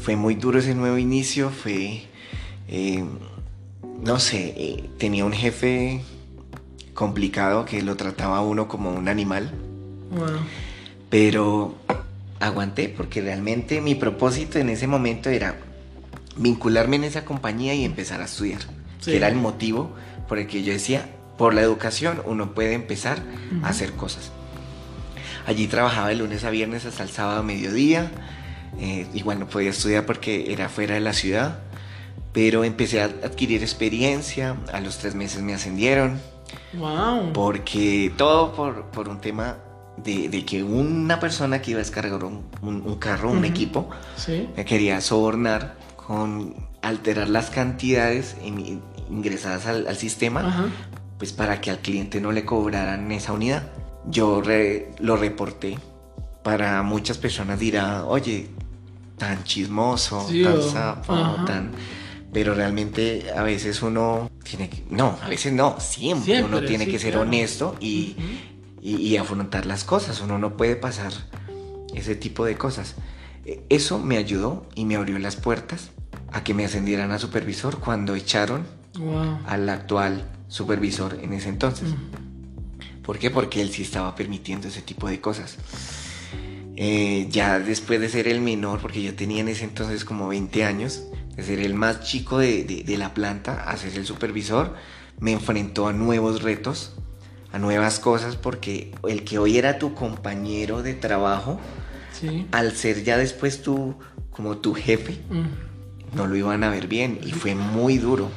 Fue 0.00 0.16
muy 0.16 0.34
duro 0.34 0.58
ese 0.58 0.74
nuevo 0.74 0.98
inicio. 0.98 1.50
Fue. 1.50 2.02
eh, 2.68 3.04
no 4.02 4.18
sé, 4.18 4.54
eh, 4.56 4.90
tenía 4.98 5.24
un 5.24 5.32
jefe 5.32 6.02
complicado 6.94 7.64
que 7.64 7.80
lo 7.82 7.96
trataba 7.96 8.38
a 8.38 8.42
uno 8.42 8.68
como 8.68 8.90
un 8.92 9.08
animal. 9.08 9.50
Wow. 10.10 10.26
Pero 11.10 11.76
aguanté 12.40 12.88
porque 12.88 13.20
realmente 13.22 13.80
mi 13.80 13.94
propósito 13.94 14.58
en 14.58 14.68
ese 14.68 14.86
momento 14.86 15.30
era 15.30 15.56
vincularme 16.36 16.96
en 16.96 17.04
esa 17.04 17.24
compañía 17.24 17.74
y 17.74 17.84
empezar 17.84 18.20
a 18.20 18.24
estudiar. 18.24 18.60
Sí. 19.00 19.12
Que 19.12 19.16
era 19.18 19.28
el 19.28 19.36
motivo 19.36 19.94
por 20.28 20.38
el 20.38 20.46
que 20.46 20.62
yo 20.62 20.72
decía, 20.72 21.08
por 21.38 21.54
la 21.54 21.60
educación 21.62 22.22
uno 22.26 22.54
puede 22.54 22.74
empezar 22.74 23.22
a 23.62 23.68
hacer 23.68 23.92
cosas. 23.92 24.30
Allí 25.46 25.66
trabajaba 25.66 26.08
de 26.08 26.14
lunes 26.16 26.44
a 26.44 26.50
viernes 26.50 26.86
hasta 26.86 27.02
el 27.02 27.10
sábado 27.10 27.40
a 27.40 27.42
mediodía. 27.42 28.10
Eh, 28.78 29.06
igual 29.14 29.38
no 29.38 29.46
podía 29.48 29.70
estudiar 29.70 30.06
porque 30.06 30.52
era 30.52 30.68
fuera 30.68 30.94
de 30.94 31.00
la 31.00 31.12
ciudad. 31.12 31.58
Pero 32.32 32.64
empecé 32.64 33.02
a 33.02 33.04
adquirir 33.06 33.62
experiencia. 33.62 34.56
A 34.72 34.80
los 34.80 34.98
tres 34.98 35.14
meses 35.14 35.42
me 35.42 35.54
ascendieron. 35.54 36.20
Wow. 36.72 37.32
Porque 37.32 38.12
todo 38.16 38.52
por, 38.54 38.86
por 38.86 39.08
un 39.08 39.20
tema 39.20 39.58
de, 39.98 40.28
de 40.28 40.44
que 40.44 40.62
una 40.64 41.20
persona 41.20 41.60
que 41.60 41.72
iba 41.72 41.78
a 41.78 41.82
descargar 41.84 42.24
un, 42.24 42.42
un- 42.62 42.82
un 42.84 42.96
carro, 42.96 43.30
un 43.30 43.44
equipo, 43.44 43.90
Sí. 44.16 44.48
me 44.56 44.64
quería 44.64 45.00
sobornar 45.00 45.76
con 45.96 46.54
alterar 46.82 47.28
las 47.28 47.50
cantidades 47.50 48.36
in- 48.44 48.82
ingresadas 49.14 49.66
al, 49.66 49.86
al 49.86 49.96
sistema, 49.96 50.46
Ajá. 50.46 50.66
pues 51.18 51.32
para 51.32 51.60
que 51.60 51.70
al 51.70 51.78
cliente 51.78 52.20
no 52.20 52.32
le 52.32 52.44
cobraran 52.44 53.10
esa 53.12 53.32
unidad. 53.32 53.70
Yo 54.06 54.40
re- 54.42 54.90
lo 54.98 55.16
reporté. 55.16 55.78
Para 56.42 56.82
muchas 56.82 57.16
personas 57.16 57.58
dirá, 57.58 58.04
oye, 58.04 58.48
tan 59.16 59.44
chismoso, 59.44 60.26
Sí, 60.28 60.42
tan 60.42 60.60
sapo, 60.62 61.14
tan... 61.46 61.70
Pero 62.32 62.52
realmente 62.52 63.26
a 63.34 63.42
veces 63.44 63.80
uno 63.80 64.28
tiene 64.42 64.68
que... 64.68 64.84
No, 64.90 65.16
a 65.22 65.28
veces 65.28 65.52
no, 65.52 65.78
siempre, 65.78 66.34
Siempre, 66.34 66.58
uno 66.58 66.66
tiene 66.66 66.84
sí, 66.84 66.90
que 66.90 66.98
ser 66.98 67.12
claro. 67.12 67.26
honesto 67.28 67.76
y, 67.80 68.16
Ujú. 68.18 68.26
y, 68.82 68.96
y 68.96 69.16
afrontar 69.16 69.66
las 69.66 69.84
cosas. 69.84 70.20
Uno 70.20 70.36
no 70.38 70.56
puede 70.56 70.74
pasar 70.76 71.12
ese 71.94 72.16
tipo 72.16 72.44
de 72.44 72.56
cosas. 72.58 72.96
Eh, 73.46 73.62
Eso 73.70 73.98
me 74.00 74.16
ayudó 74.16 74.66
y 74.74 74.84
me 74.84 74.96
abrió 74.96 75.18
las 75.20 75.36
puertas 75.36 75.90
a 76.32 76.42
que 76.42 76.52
me 76.54 76.64
ascendieran 76.64 77.12
a 77.12 77.20
supervisor 77.20 77.78
cuando 77.78 78.16
echaron 78.16 78.66
Wow. 78.98 79.38
al 79.46 79.68
actual 79.68 80.24
supervisor 80.48 81.18
en 81.22 81.32
ese 81.32 81.48
entonces. 81.48 81.90
¿Por 83.02 83.18
qué? 83.18 83.30
Porque 83.30 83.60
él 83.60 83.70
sí 83.70 83.82
estaba 83.82 84.14
permitiendo 84.14 84.68
ese 84.68 84.80
tipo 84.82 85.08
de 85.08 85.20
cosas. 85.20 85.56
Eh, 86.76 87.28
ya 87.30 87.58
después 87.60 88.00
de 88.00 88.08
ser 88.08 88.26
el 88.28 88.40
menor, 88.40 88.80
porque 88.80 89.02
yo 89.02 89.14
tenía 89.14 89.40
en 89.40 89.48
ese 89.48 89.64
entonces 89.64 90.04
como 90.04 90.28
20 90.28 90.64
años, 90.64 91.04
de 91.36 91.42
ser 91.42 91.58
el 91.60 91.74
más 91.74 92.00
chico 92.02 92.38
de, 92.38 92.64
de, 92.64 92.82
de 92.82 92.98
la 92.98 93.14
planta 93.14 93.62
a 93.68 93.76
ser 93.76 93.94
el 93.96 94.06
supervisor, 94.06 94.74
me 95.20 95.32
enfrentó 95.32 95.86
a 95.88 95.92
nuevos 95.92 96.42
retos, 96.42 96.94
a 97.52 97.58
nuevas 97.58 98.00
cosas, 98.00 98.36
porque 98.36 98.92
el 99.08 99.22
que 99.24 99.38
hoy 99.38 99.58
era 99.58 99.78
tu 99.78 99.94
compañero 99.94 100.82
de 100.82 100.94
trabajo, 100.94 101.60
Sí. 102.12 102.46
al 102.52 102.76
ser 102.76 103.02
ya 103.02 103.16
después 103.18 103.62
tú 103.62 103.96
como 104.30 104.58
tu 104.58 104.72
jefe, 104.74 105.18
Mm. 105.30 106.16
no 106.16 106.26
lo 106.28 106.36
iban 106.36 106.62
a 106.64 106.70
ver 106.70 106.86
bien 106.86 107.18
y 107.24 107.32
fue 107.32 107.54
muy 107.56 107.98
duro, 107.98 108.30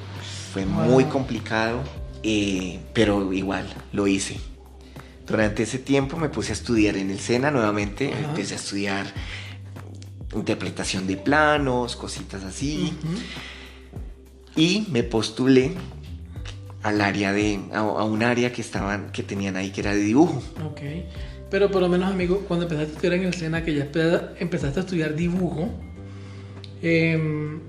fue 0.66 0.86
muy 0.86 1.04
complicado, 1.06 1.80
eh, 2.24 2.80
pero 2.94 3.32
igual 3.34 3.66
lo 3.94 4.08
hice. 4.08 4.38
Durante 5.28 5.64
ese 5.64 5.78
tiempo 5.80 6.18
me 6.18 6.30
puse 6.30 6.52
a 6.52 6.54
estudiar 6.54 6.96
en 6.98 7.10
el 7.12 7.20
SENA 7.20 7.52
nuevamente, 7.52 8.14
Ajá. 8.14 8.30
empecé 8.30 8.54
a 8.54 8.58
estudiar 8.58 9.06
interpretación 10.36 11.08
de 11.08 11.18
planos, 11.18 11.96
cositas 11.96 12.44
así, 12.44 12.94
Ujú. 13.04 13.14
y 14.56 14.86
me 14.92 15.04
postulé 15.04 15.72
al 16.84 17.02
área 17.02 17.34
de, 17.34 17.60
a, 17.74 17.80
a 17.80 18.04
un 18.04 18.24
área 18.24 18.52
que 18.54 18.62
estaban, 18.62 19.12
que 19.12 19.24
tenían 19.24 19.56
ahí 19.58 19.72
que 19.72 19.82
era 19.82 19.94
de 19.94 20.00
dibujo. 20.02 20.42
Ok. 20.66 20.80
Pero 21.50 21.72
por 21.72 21.82
lo 21.82 21.90
menos, 21.90 22.12
amigo, 22.12 22.44
cuando 22.48 22.66
empezaste 22.66 22.92
a 22.92 22.96
estudiar 22.96 23.14
en 23.16 23.24
el 23.26 23.34
SENA, 23.34 23.64
que 23.64 23.74
ya 23.74 23.90
empe- 23.92 24.30
empezaste 24.40 24.80
a 24.80 24.84
estudiar 24.84 25.16
dibujo, 25.16 25.70
em, 26.82 27.60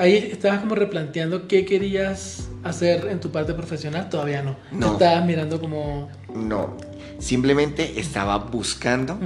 ahí 0.00 0.30
estabas 0.32 0.60
como 0.60 0.74
replanteando 0.74 1.46
qué 1.46 1.64
querías 1.64 2.48
hacer 2.64 3.06
en 3.10 3.20
tu 3.20 3.30
parte 3.30 3.54
profesional. 3.54 4.08
Todavía 4.08 4.42
no. 4.42 4.56
No. 4.72 4.92
Estabas 4.92 5.24
mirando 5.24 5.60
como... 5.60 6.10
No, 6.34 6.76
simplemente 7.18 8.00
estaba 8.00 8.38
buscando 8.38 9.18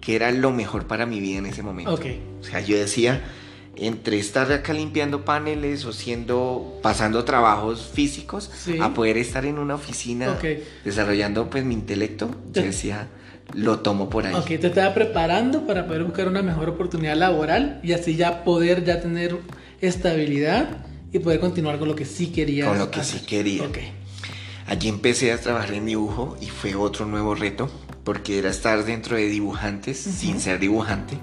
qué 0.00 0.16
era 0.16 0.30
lo 0.32 0.50
mejor 0.50 0.86
para 0.86 1.06
mi 1.06 1.20
vida 1.20 1.38
en 1.38 1.46
ese 1.46 1.62
momento. 1.62 1.94
Ok. 1.94 2.06
O 2.40 2.44
sea, 2.44 2.60
yo 2.60 2.76
decía, 2.76 3.20
entre 3.76 4.18
estar 4.18 4.50
acá 4.52 4.72
limpiando 4.72 5.24
paneles 5.24 5.84
o 5.84 5.92
siendo, 5.92 6.78
pasando 6.82 7.24
trabajos 7.24 7.90
físicos, 7.92 8.50
Sí. 8.54 8.78
a 8.80 8.92
poder 8.94 9.16
estar 9.16 9.44
en 9.44 9.58
una 9.58 9.74
oficina 9.74 10.32
Ok. 10.32 10.44
desarrollando 10.84 11.50
pues 11.50 11.64
mi 11.64 11.74
intelecto, 11.74 12.30
yo 12.52 12.62
decía, 12.62 13.08
lo 13.54 13.80
tomo 13.80 14.08
por 14.08 14.26
ahí. 14.26 14.34
Ok, 14.34 14.46
te 14.46 14.66
estaba 14.68 14.94
preparando 14.94 15.66
para 15.66 15.86
poder 15.86 16.04
buscar 16.04 16.28
una 16.28 16.42
mejor 16.42 16.68
oportunidad 16.68 17.16
laboral 17.16 17.80
y 17.82 17.92
así 17.92 18.16
ya 18.16 18.44
poder 18.44 18.84
ya 18.84 19.00
tener 19.00 19.36
estabilidad 19.80 20.84
y 21.12 21.18
poder 21.18 21.40
continuar 21.40 21.78
con 21.78 21.88
lo 21.88 21.96
que 21.96 22.04
sí 22.04 22.28
querías. 22.28 22.68
Con 22.68 22.78
lo 22.78 22.90
que 22.90 23.00
hacer. 23.00 23.20
sí 23.20 23.26
quería. 23.26 23.64
Ok. 23.64 23.78
Allí 24.66 24.88
empecé 24.88 25.32
a 25.32 25.40
trabajar 25.40 25.74
en 25.74 25.86
dibujo 25.86 26.36
y 26.40 26.46
fue 26.46 26.76
otro 26.76 27.04
nuevo 27.06 27.34
reto, 27.34 27.68
porque 28.04 28.38
era 28.38 28.50
estar 28.50 28.84
dentro 28.84 29.16
de 29.16 29.26
dibujantes 29.26 29.98
sin 29.98 30.40
ser 30.40 30.60
dibujante. 30.60 31.18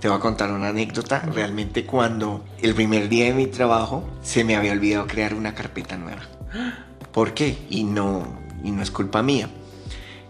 Te 0.00 0.08
voy 0.08 0.16
a 0.16 0.20
contar 0.20 0.52
una 0.52 0.68
anécdota. 0.68 1.20
Realmente 1.20 1.84
cuando 1.84 2.44
el 2.60 2.74
primer 2.74 3.08
día 3.08 3.24
de 3.26 3.34
mi 3.34 3.46
trabajo 3.46 4.08
se 4.22 4.44
me 4.44 4.56
había 4.56 4.72
olvidado 4.72 5.06
crear 5.06 5.34
una 5.34 5.54
carpeta 5.54 5.96
nueva. 5.96 6.22
¿Por 7.12 7.34
qué? 7.34 7.58
Y 7.68 7.84
no, 7.84 8.38
y 8.62 8.70
no 8.70 8.82
es 8.82 8.90
culpa 8.90 9.22
mía. 9.22 9.48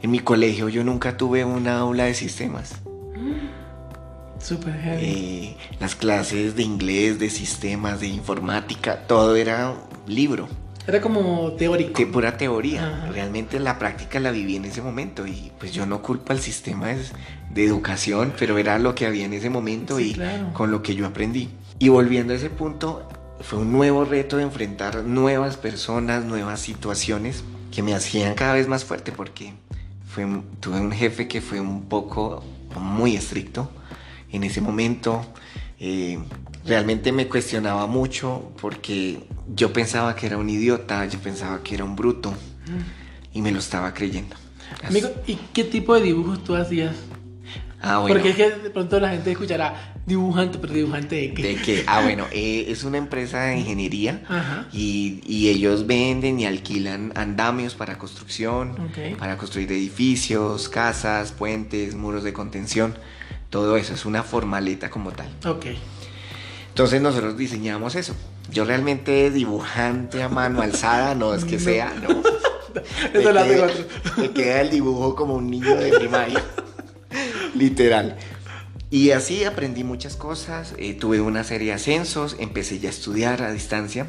En 0.01 0.11
mi 0.11 0.21
colegio 0.21 0.69
yo 0.69 0.83
nunca 0.83 1.17
tuve 1.17 1.45
una 1.45 1.79
aula 1.79 2.05
de 2.05 2.15
sistemas. 2.15 2.75
Súper 4.43 4.75
heavy. 4.75 5.05
Eh, 5.05 5.57
las 5.81 5.95
clases 5.95 6.57
de 6.57 6.63
inglés, 6.63 7.19
de 7.19 7.31
sistemas, 7.31 8.01
de 8.01 8.09
informática, 8.09 9.07
todo 9.07 9.37
era 9.37 9.75
libro. 10.07 10.49
Era 10.87 11.01
como 11.01 11.53
teórico. 11.53 11.99
de 12.01 12.07
pura 12.07 12.37
teoría. 12.37 12.87
Ajá. 12.87 13.07
Realmente 13.13 13.61
la 13.61 13.79
práctica 13.79 14.19
la 14.19 14.33
viví 14.33 14.57
en 14.57 14.65
ese 14.65 14.83
momento 14.83 15.27
y 15.27 15.53
pues 15.61 15.73
yo 15.73 15.87
no 15.87 16.03
culpo 16.03 16.33
al 16.33 16.41
sistema 16.41 16.89
de, 16.89 16.99
de 17.55 17.65
educación, 17.65 18.33
pero 18.39 18.59
era 18.59 18.79
lo 18.81 18.95
que 18.95 19.07
había 19.07 19.25
en 19.25 19.33
ese 19.33 19.49
momento 19.49 19.97
Sí, 19.99 20.11
y 20.11 20.15
claro. 20.15 20.53
con 20.53 20.73
lo 20.73 20.83
que 20.83 20.97
yo 20.97 21.07
aprendí. 21.07 21.49
Y 21.79 21.89
volviendo 21.89 22.33
a 22.33 22.37
ese 22.37 22.51
punto, 22.51 23.09
fue 23.41 23.61
un 23.61 23.71
nuevo 23.73 24.05
reto 24.05 24.39
de 24.39 24.43
enfrentar 24.43 25.05
nuevas 25.05 25.57
personas, 25.57 26.25
nuevas 26.25 26.61
situaciones 26.61 27.45
que 27.71 27.83
me 27.83 27.95
hacían 27.95 28.35
cada 28.35 28.55
vez 28.55 28.67
más 28.67 28.85
fuerte 28.85 29.13
porque 29.13 29.55
fue, 30.09 30.27
tuve 30.61 30.81
un 30.81 30.91
jefe 30.93 31.29
que 31.29 31.41
fue 31.41 31.61
un 31.61 31.83
poco 31.85 32.43
muy 32.77 33.15
estricto 33.17 33.71
en 34.33 34.45
ese 34.45 34.61
momento. 34.61 35.25
eh, 35.79 36.19
realmente 36.65 37.11
me 37.11 37.27
cuestionaba 37.27 37.89
mucho 37.89 38.53
porque 38.61 39.19
yo 39.53 39.73
pensaba 39.73 40.15
que 40.15 40.27
era 40.27 40.39
un 40.39 40.49
idiota, 40.49 41.05
yo 41.07 41.19
pensaba 41.19 41.61
que 41.63 41.75
era 41.75 41.83
un 41.85 41.97
bruto 41.97 42.33
y 43.33 43.43
me 43.43 43.51
lo 43.51 43.59
estaba 43.59 43.93
creyendo. 43.93 44.37
Amigo, 44.85 45.09
¿y 45.27 45.35
qué 45.53 45.65
tipo 45.65 45.95
de 45.97 46.03
dibujos 46.03 46.45
tú 46.45 46.55
hacías? 46.55 46.95
Ah, 47.81 47.99
bueno. 47.99 48.15
Porque 48.15 48.31
es 48.31 48.37
que 48.37 48.51
de 48.51 48.71
pronto 48.71 49.01
la 49.01 49.11
gente 49.11 49.33
escuchará 49.33 49.93
dibujante, 50.07 50.59
pero 50.59 50.73
dibujante 50.73 51.17
de 51.17 51.35
qué. 51.35 51.43
¿De 51.43 51.57
qué? 51.57 51.85
Ah, 51.89 52.01
bueno, 52.03 52.27
eh, 52.31 52.67
es 52.69 52.85
una 52.85 52.99
empresa 52.99 53.41
de 53.43 53.59
ingeniería 53.59 54.23
Ajá. 54.29 54.69
y, 54.73 55.21
y 55.27 55.49
ellos 55.49 55.89
venden 55.89 56.39
y 56.39 56.47
alquilan 56.47 57.13
andamios 57.17 57.75
para 57.75 57.99
construcción, 57.99 58.77
para 59.19 59.37
construir 59.37 59.71
edificios, 59.73 60.69
casas, 60.69 61.33
puentes, 61.33 61.97
muros 61.97 62.23
de 62.23 62.33
contención. 62.33 62.95
Todo 63.53 63.77
eso 63.77 63.93
es 63.93 64.07
una 64.07 64.23
formaleta 64.23 64.89
como 64.89 65.13
tal. 65.13 65.29
Ok. 65.47 65.67
Entonces 66.71 67.03
nosotros 67.03 67.37
diseñamos 67.37 67.95
eso. 67.97 68.17
Yo 68.51 68.65
realmente 68.65 69.31
dibujante 69.31 70.23
a 70.23 70.31
mano 70.31 70.63
alzada, 70.63 71.15
no 71.15 71.35
es 71.35 71.45
que 71.45 71.59
No. 71.59 71.61
sea, 71.63 71.93
no. 72.03 72.09
Eso 73.13 73.33
Me 73.35 73.45
queda-. 73.45 73.71
Me 74.17 74.31
queda 74.31 74.61
el 74.63 74.71
dibujo 74.71 75.15
como 75.15 75.35
un 75.35 75.51
niño 75.51 75.77
de 75.77 75.93
primaria. 75.93 76.43
Literal. 77.55 78.17
Y 78.91 79.11
así 79.11 79.45
aprendí 79.45 79.85
muchas 79.85 80.17
cosas. 80.17 80.75
eh, 80.79 80.95
tuve 80.95 81.21
una 81.21 81.45
serie 81.45 81.69
de 81.69 81.75
ascensos. 81.75 82.37
Empecé 82.39 82.79
ya 82.79 82.89
a 82.89 82.93
estudiar 82.93 83.43
a 83.43 83.53
distancia. 83.53 84.07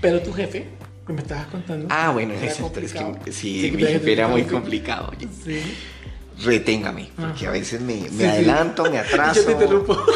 Pero 0.00 0.20
tu 0.22 0.32
jefe, 0.32 0.66
que 1.06 1.12
me 1.12 1.22
estabas 1.22 1.46
contando. 1.46 1.86
Ah, 1.88 2.10
bueno, 2.10 2.34
es, 2.42 2.56
que 3.24 3.32
sí, 3.32 3.60
Sí, 3.62 3.70
mi 3.70 3.84
jefe 3.84 4.12
era 4.12 4.26
muy 4.26 4.42
complicado. 4.42 5.12
Sí. 5.44 5.60
Reténgame, 6.42 7.10
porque 7.16 7.44
Ajá. 7.44 7.48
a 7.48 7.52
veces 7.52 7.80
me, 7.80 7.94
me 7.94 8.08
Sí, 8.08 8.16
sí. 8.18 8.24
adelanto, 8.24 8.90
me 8.90 8.98
atraso. 8.98 9.40
Yo 9.40 9.46
te 9.46 9.52
interrumpo. 9.52 9.96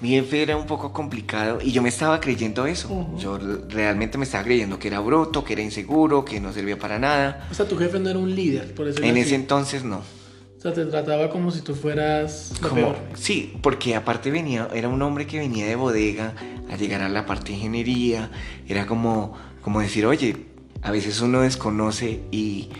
Mi 0.00 0.08
jefe 0.10 0.42
era 0.42 0.56
un 0.56 0.66
poco 0.66 0.92
complicado 0.92 1.58
y 1.62 1.70
yo 1.70 1.80
me 1.80 1.88
estaba 1.88 2.18
creyendo 2.18 2.66
eso. 2.66 2.88
Ujú. 2.92 3.18
Yo 3.18 3.38
realmente 3.68 4.18
me 4.18 4.24
estaba 4.24 4.42
creyendo 4.42 4.76
que 4.76 4.88
era 4.88 4.98
bruto, 4.98 5.44
que 5.44 5.52
era 5.52 5.62
inseguro, 5.62 6.24
que 6.24 6.40
no 6.40 6.52
servía 6.52 6.76
para 6.76 6.98
nada. 6.98 7.46
O 7.52 7.54
sea, 7.54 7.68
tu 7.68 7.78
jefe 7.78 8.00
no 8.00 8.10
era 8.10 8.18
un 8.18 8.34
líder, 8.34 8.74
por 8.74 8.88
eso 8.88 9.00
En 9.00 9.16
ese 9.16 9.36
entonces 9.36 9.84
no. 9.84 9.98
O 9.98 10.60
sea, 10.60 10.72
te 10.72 10.84
trataba 10.86 11.30
como 11.30 11.52
si 11.52 11.60
tú 11.60 11.76
fueras 11.76 12.52
lo 12.60 12.68
Como- 12.68 12.80
peor. 12.82 12.96
sí, 13.14 13.56
porque 13.62 13.94
aparte 13.94 14.32
venía, 14.32 14.68
era 14.74 14.88
un 14.88 15.00
hombre 15.02 15.26
que 15.28 15.38
venía 15.38 15.66
de 15.66 15.76
bodega 15.76 16.34
a 16.68 16.76
llegar 16.76 17.00
a 17.02 17.08
la 17.08 17.24
parte 17.24 17.52
de 17.52 17.58
ingeniería. 17.58 18.30
Era 18.66 18.86
como, 18.86 19.34
como 19.60 19.80
decir, 19.80 20.04
oye, 20.06 20.36
a 20.82 20.90
veces 20.90 21.20
uno 21.20 21.42
desconoce 21.42 22.22
y, 22.32 22.70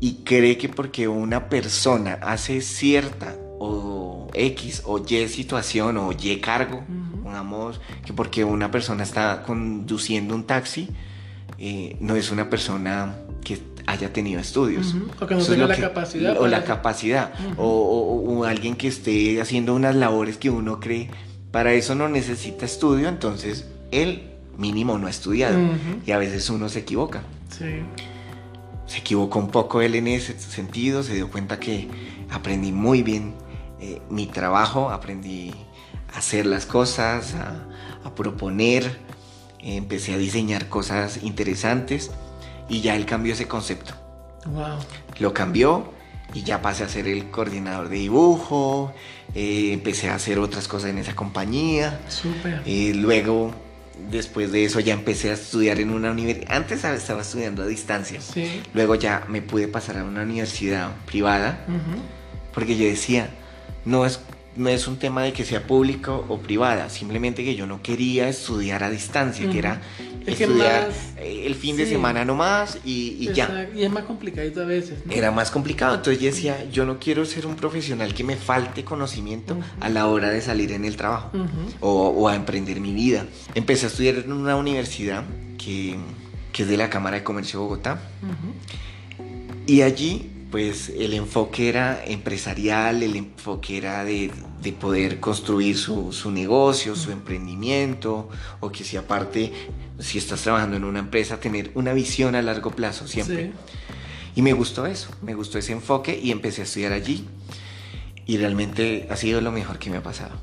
y 0.00 0.22
cree 0.24 0.56
que 0.58 0.68
porque 0.68 1.06
una 1.08 1.48
persona 1.48 2.18
hace 2.22 2.60
cierta 2.62 3.36
o 3.58 4.28
X 4.34 4.82
o 4.86 4.98
Y 5.06 5.28
situación 5.28 5.96
o 5.98 6.12
Y 6.12 6.36
cargo, 6.40 6.82
pongamos 7.22 7.80
que 8.04 8.12
porque 8.12 8.42
una 8.44 8.70
persona 8.70 9.02
está 9.02 9.42
conduciendo 9.46 10.34
un 10.34 10.44
taxi, 10.44 10.88
eh, 11.58 11.96
no 12.00 12.16
es 12.16 12.30
una 12.30 12.48
persona 12.48 13.16
que 13.44 13.58
haya 13.86 14.12
tenido 14.12 14.40
estudios. 14.40 14.94
O 15.20 15.26
que 15.26 15.34
no 15.34 15.40
Eso 15.40 15.52
tenga 15.52 15.66
la 15.66 15.76
capacidad 15.76 16.38
O 16.40 16.46
la 16.46 16.64
capacidad. 16.64 17.32
O, 17.58 17.64
o- 17.66 18.38
o 18.38 18.44
alguien 18.44 18.76
que 18.76 18.88
esté 18.88 19.40
haciendo 19.40 19.74
unas 19.74 19.94
labores 19.96 20.36
que 20.38 20.48
uno 20.50 20.80
cree, 20.80 21.10
para 21.50 21.72
eso 21.74 21.94
no 21.94 22.08
necesita 22.08 22.64
estudio, 22.64 23.08
entonces 23.08 23.66
él 23.90 24.30
mínimo 24.56 24.96
no 24.98 25.06
ha 25.06 25.10
estudiado. 25.10 25.58
Y 26.06 26.12
a 26.12 26.18
veces 26.18 26.48
uno 26.48 26.68
se 26.68 26.78
equivoca. 26.80 27.22
Sí. 27.50 27.82
Se 28.90 28.98
equivocó 28.98 29.38
un 29.38 29.50
poco 29.52 29.82
él 29.82 29.94
en 29.94 30.08
ese 30.08 30.36
sentido, 30.40 31.04
se 31.04 31.14
dio 31.14 31.30
cuenta 31.30 31.60
que 31.60 31.88
aprendí 32.28 32.72
muy 32.72 33.04
bien 33.04 33.34
eh, 33.78 34.02
mi 34.10 34.26
trabajo, 34.26 34.90
aprendí 34.90 35.54
a 36.12 36.18
hacer 36.18 36.44
las 36.44 36.66
cosas, 36.66 37.34
a, 37.34 37.68
a 38.02 38.14
proponer, 38.16 38.98
eh, 39.60 39.76
empecé 39.76 40.12
a 40.12 40.18
diseñar 40.18 40.68
cosas 40.68 41.22
interesantes 41.22 42.10
y 42.68 42.80
ya 42.80 42.96
él 42.96 43.06
cambió 43.06 43.32
ese 43.34 43.46
concepto. 43.46 43.94
Wow. 44.46 44.80
Lo 45.20 45.32
cambió 45.32 45.92
y 46.34 46.42
ya 46.42 46.60
pasé 46.60 46.82
a 46.82 46.88
ser 46.88 47.06
el 47.06 47.30
coordinador 47.30 47.90
de 47.90 47.96
dibujo, 47.96 48.92
eh, 49.36 49.70
empecé 49.72 50.10
a 50.10 50.16
hacer 50.16 50.40
otras 50.40 50.66
cosas 50.66 50.90
en 50.90 50.98
esa 50.98 51.14
compañía. 51.14 52.00
Súper. 52.08 52.62
Eh, 52.66 52.92
luego, 52.96 53.52
después 54.10 54.52
de 54.52 54.64
eso, 54.64 54.80
ya 54.80 54.94
empecé 54.94 55.30
a 55.30 55.34
estudiar 55.34 55.80
en 55.80 55.90
una 55.90 56.10
universidad. 56.10 56.52
Antes 56.52 56.84
estaba 56.84 57.22
estudiando 57.22 57.62
a 57.62 57.66
distancia. 57.66 58.20
Sí. 58.20 58.62
Luego 58.74 58.94
ya 58.94 59.24
me 59.28 59.42
pude 59.42 59.68
pasar 59.68 59.98
a 59.98 60.04
una 60.04 60.22
universidad 60.22 60.90
privada 61.06 61.66
porque 62.52 62.76
yo 62.76 62.84
decía, 62.84 63.30
no 63.84 64.06
es 64.06 64.20
no 64.56 64.68
es 64.68 64.88
un 64.88 64.98
tema 64.98 65.22
de 65.22 65.32
que 65.32 65.44
sea 65.44 65.66
público 65.66 66.24
o 66.28 66.38
privada, 66.38 66.88
simplemente 66.90 67.44
que 67.44 67.54
yo 67.54 67.66
no 67.66 67.82
quería 67.82 68.28
estudiar 68.28 68.82
a 68.82 68.90
distancia, 68.90 69.48
que 69.50 69.58
era 69.58 69.80
estudiar 70.26 70.90
el 71.18 71.54
fin 71.54 71.76
de 71.76 71.86
semana 71.86 72.24
nomás 72.24 72.78
y, 72.84 73.16
y 73.20 73.32
ya. 73.32 73.68
Y 73.74 73.82
es 73.84 73.90
más 73.90 74.04
complicadito 74.04 74.62
a 74.62 74.64
veces. 74.64 74.98
Era 75.08 75.30
más 75.30 75.50
complicado, 75.50 75.94
entonces 75.94 76.22
yo 76.22 76.30
decía, 76.30 76.68
yo 76.70 76.84
no 76.84 76.98
quiero 76.98 77.24
ser 77.24 77.46
un 77.46 77.56
profesional 77.56 78.14
que 78.14 78.24
me 78.24 78.36
falte 78.36 78.84
conocimiento 78.84 79.56
a 79.80 79.88
la 79.88 80.06
hora 80.06 80.30
de 80.30 80.40
salir 80.40 80.72
en 80.72 80.84
el 80.84 80.96
trabajo 80.96 81.30
o, 81.80 82.08
o, 82.08 82.28
a 82.28 82.34
emprender 82.34 82.80
mi 82.80 82.92
vida. 82.92 83.26
Empecé 83.54 83.86
a 83.86 83.88
estudiar 83.88 84.16
en 84.16 84.32
una 84.32 84.56
universidad 84.56 85.24
que, 85.58 85.96
que 86.52 86.62
es 86.62 86.68
de 86.68 86.76
la 86.76 86.90
Cámara 86.90 87.16
de 87.18 87.24
Comercio 87.24 87.60
de 87.60 87.64
Bogotá 87.64 88.00
y 89.66 89.82
allí 89.82 90.30
pues 90.50 90.88
el 90.88 91.14
enfoque 91.14 91.68
era 91.68 92.04
empresarial, 92.04 93.02
el 93.02 93.16
enfoque 93.16 93.76
era 93.76 94.04
de, 94.04 94.32
poder 94.80 95.20
construir 95.20 95.76
su, 95.76 96.30
negocio, 96.30 96.96
su 96.96 97.12
emprendimiento, 97.12 98.28
o 98.60 98.70
que 98.70 98.84
si 98.84 98.96
aparte, 98.96 99.52
si 99.98 100.18
estás 100.18 100.42
trabajando 100.42 100.76
en 100.76 100.84
una 100.84 100.98
empresa, 100.98 101.38
tener 101.38 101.70
una 101.74 101.92
visión 101.92 102.34
a 102.34 102.42
largo 102.42 102.70
plazo 102.70 103.06
siempre. 103.06 103.52
Y 104.34 104.42
me 104.42 104.52
gustó 104.52 104.86
eso, 104.86 105.10
me 105.22 105.34
gustó 105.34 105.58
ese 105.58 105.72
enfoque 105.72 106.18
y 106.20 106.30
empecé 106.30 106.62
a 106.62 106.64
estudiar 106.64 106.92
allí. 106.92 107.26
Y 108.26 108.36
realmente 108.38 109.08
ha 109.10 109.16
sido 109.16 109.40
lo 109.40 109.52
mejor 109.52 109.78
que 109.78 109.90
me 109.90 109.98
ha 109.98 110.02
pasado. 110.02 110.40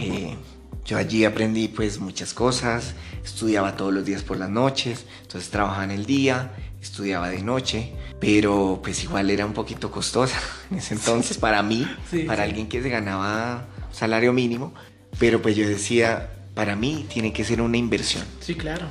Eh, 0.00 0.36
yo 0.84 0.98
allí 0.98 1.24
aprendí 1.24 1.68
pues 1.68 1.98
muchas 1.98 2.34
cosas, 2.34 2.94
estudiaba 3.24 3.76
todos 3.76 3.92
los 3.92 4.04
días 4.04 4.22
por 4.22 4.36
las 4.36 4.50
noches, 4.50 5.06
entonces 5.22 5.50
trabajaba 5.50 5.84
en 5.84 5.90
el 5.92 6.06
día, 6.06 6.52
estudiaba 6.84 7.30
de 7.30 7.42
noche, 7.42 7.92
pero 8.20 8.80
pues 8.82 9.02
igual 9.02 9.30
era 9.30 9.44
un 9.46 9.52
poquito 9.52 9.90
costosa 9.90 10.38
en 10.70 10.78
ese 10.78 10.94
entonces 10.94 11.38
para 11.38 11.62
mí, 11.62 11.86
para 12.26 12.44
alguien 12.44 12.68
que 12.68 12.82
se 12.82 12.88
ganaba 12.88 13.66
salario 13.92 14.32
mínimo, 14.32 14.74
pero 15.18 15.42
pues 15.42 15.56
yo 15.56 15.68
decía, 15.68 16.30
para 16.54 16.76
mí 16.76 17.06
tiene 17.08 17.32
que 17.32 17.44
ser 17.44 17.60
una 17.60 17.76
inversión. 17.76 18.24
Sí, 18.40 18.54
claro. 18.54 18.86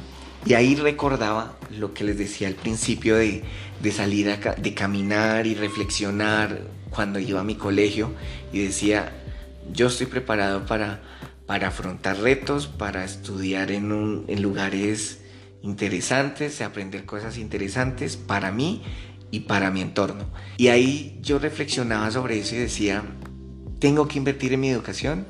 Y 0.45 0.55
ahí 0.55 0.75
recordaba 0.75 1.57
lo 1.71 1.93
que 1.93 2.03
les 2.03 2.17
decía 2.17 2.49
al 2.49 2.55
principio 2.55 3.15
de, 3.15 3.43
de 3.81 3.91
salir 3.91 4.29
a, 4.29 4.55
de 4.55 4.73
caminar 4.73 5.47
y 5.47 5.55
reflexionar 5.55 6.61
cuando 6.89 7.19
iba 7.19 7.39
a 7.39 7.43
mi 7.43 7.55
colegio 7.55 8.13
y 8.51 8.59
decía, 8.59 9.13
yo 9.71 9.87
estoy 9.87 10.07
preparado 10.07 10.65
para, 10.65 11.01
para 11.45 11.69
afrontar 11.69 12.19
retos, 12.19 12.67
para 12.67 13.05
estudiar 13.05 13.71
en, 13.71 13.93
un, 13.93 14.25
en 14.27 14.41
lugares 14.41 15.22
interesantes, 15.63 16.61
aprender 16.61 17.05
cosas 17.05 17.37
interesantes 17.37 18.17
para 18.17 18.51
mí 18.51 18.83
y 19.31 19.41
para 19.41 19.71
mi 19.71 19.81
entorno. 19.81 20.25
Y 20.57 20.67
ahí 20.67 21.17
yo 21.21 21.39
reflexionaba 21.39 22.11
sobre 22.11 22.37
eso 22.37 22.55
y 22.55 22.59
decía, 22.59 23.03
tengo 23.79 24.07
que 24.07 24.19
invertir 24.19 24.53
en 24.53 24.59
mi 24.59 24.69
educación, 24.69 25.25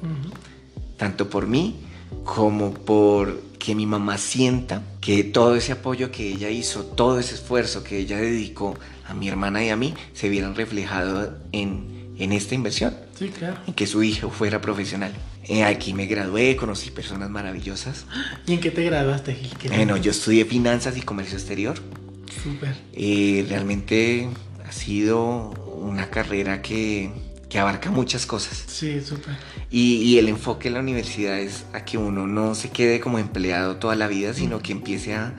tanto 0.97 1.29
por 1.29 1.47
mí 1.47 1.77
como 2.25 2.73
por 2.73 3.41
que 3.57 3.75
mi 3.75 3.85
mamá 3.85 4.17
sienta 4.17 4.83
que 4.99 5.23
todo 5.23 5.55
ese 5.55 5.71
apoyo 5.71 6.11
que 6.11 6.27
ella 6.27 6.49
hizo, 6.49 6.83
todo 6.83 7.19
ese 7.19 7.35
esfuerzo 7.35 7.83
que 7.83 7.97
ella 7.97 8.17
dedicó 8.17 8.75
a 9.07 9.13
mi 9.13 9.29
hermana 9.29 9.63
y 9.63 9.69
a 9.69 9.77
mí, 9.77 9.93
se 10.13 10.27
vieran 10.27 10.55
reflejado 10.55 11.37
en, 11.53 11.92
en 12.17 12.31
esta 12.31 12.55
inversión. 12.55 12.95
Sí, 13.17 13.29
claro. 13.29 13.57
En 13.67 13.73
que 13.73 13.87
su 13.87 14.03
hijo 14.03 14.29
fuera 14.29 14.61
profesional. 14.61 15.13
Eh, 15.45 15.63
aquí 15.63 15.93
me 15.93 16.05
gradué, 16.05 16.55
conocí 16.55 16.91
personas 16.91 17.29
maravillosas. 17.29 18.05
¿Y 18.47 18.53
en 18.53 18.59
qué 18.59 18.71
te 18.71 18.83
graduaste, 18.83 19.35
Gil? 19.35 19.51
Bueno, 19.69 19.97
yo 19.97 20.11
estudié 20.11 20.45
finanzas 20.45 20.97
y 20.97 21.01
comercio 21.01 21.37
exterior. 21.37 21.75
Súper. 22.43 22.75
Eh, 22.93 23.45
realmente 23.49 24.29
ha 24.65 24.71
sido 24.71 25.51
una 25.75 26.09
carrera 26.09 26.61
que, 26.61 27.11
que 27.49 27.59
abarca 27.59 27.91
muchas 27.91 28.25
cosas. 28.25 28.63
Sí, 28.67 29.01
súper. 29.01 29.35
Y, 29.69 29.95
y, 29.95 30.17
el 30.17 30.29
enfoque 30.29 30.69
en 30.69 30.75
la 30.75 30.79
universidad 30.79 31.39
es 31.39 31.65
a 31.73 31.83
que 31.83 31.97
uno 31.97 32.25
no 32.27 32.55
se 32.55 32.69
quede 32.69 32.99
como 32.99 33.19
empleado 33.19 33.77
toda 33.77 33.95
la 33.95 34.07
vida, 34.07 34.33
sino 34.33 34.61
que 34.61 34.71
empiece 34.71 35.13
a, 35.13 35.33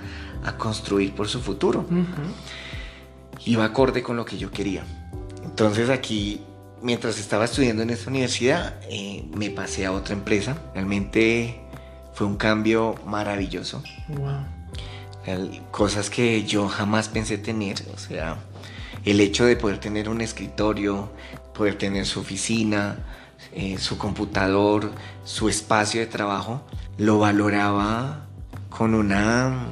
a 0.44 0.56
construir 0.56 1.12
por 1.12 1.28
su 1.28 1.40
futuro. 1.40 1.87
Y 3.44 3.56
va 3.56 3.66
acorde 3.66 4.02
con 4.02 4.16
lo 4.16 4.24
que 4.24 4.38
yo 4.38 4.50
quería. 4.50 4.84
Entonces 5.44 5.90
aquí 5.90 6.40
mientras 6.85 7.18
estaba 7.18 7.47
estudiando 7.47 7.83
en 7.83 7.90
esta 7.90 8.11
universidad, 8.11 8.75
eh, 8.90 9.25
me 9.35 9.51
pasé 9.51 9.87
a 9.87 9.92
otra 9.92 10.14
empresa. 10.14 10.57
Realmente 10.75 11.61
fue 12.12 12.27
un 12.27 12.37
cambio 12.37 12.94
maravilloso. 13.07 13.83
Wow. 14.09 14.44
Cosas 15.70 16.11
que 16.11 16.44
yo 16.44 16.68
jamás 16.68 17.09
pensé 17.09 17.38
tener. 17.38 17.77
O 17.94 17.99
sea, 17.99 18.37
el 19.05 19.20
hecho 19.20 19.47
de 19.47 19.57
poder 19.57 19.79
tener 19.79 20.11
un 20.11 20.20
escritorio, 20.20 21.11
poder 21.55 21.79
tener 21.79 22.05
su 22.05 22.20
oficina, 22.20 22.99
eh, 23.55 23.79
su 23.79 23.97
computador, 23.97 24.92
su 25.25 25.49
espacio 25.49 26.01
de 26.01 26.07
trabajo, 26.07 26.62
lo 26.99 27.18
valoraba 27.18 28.27
con 28.68 28.94
una 28.94 29.68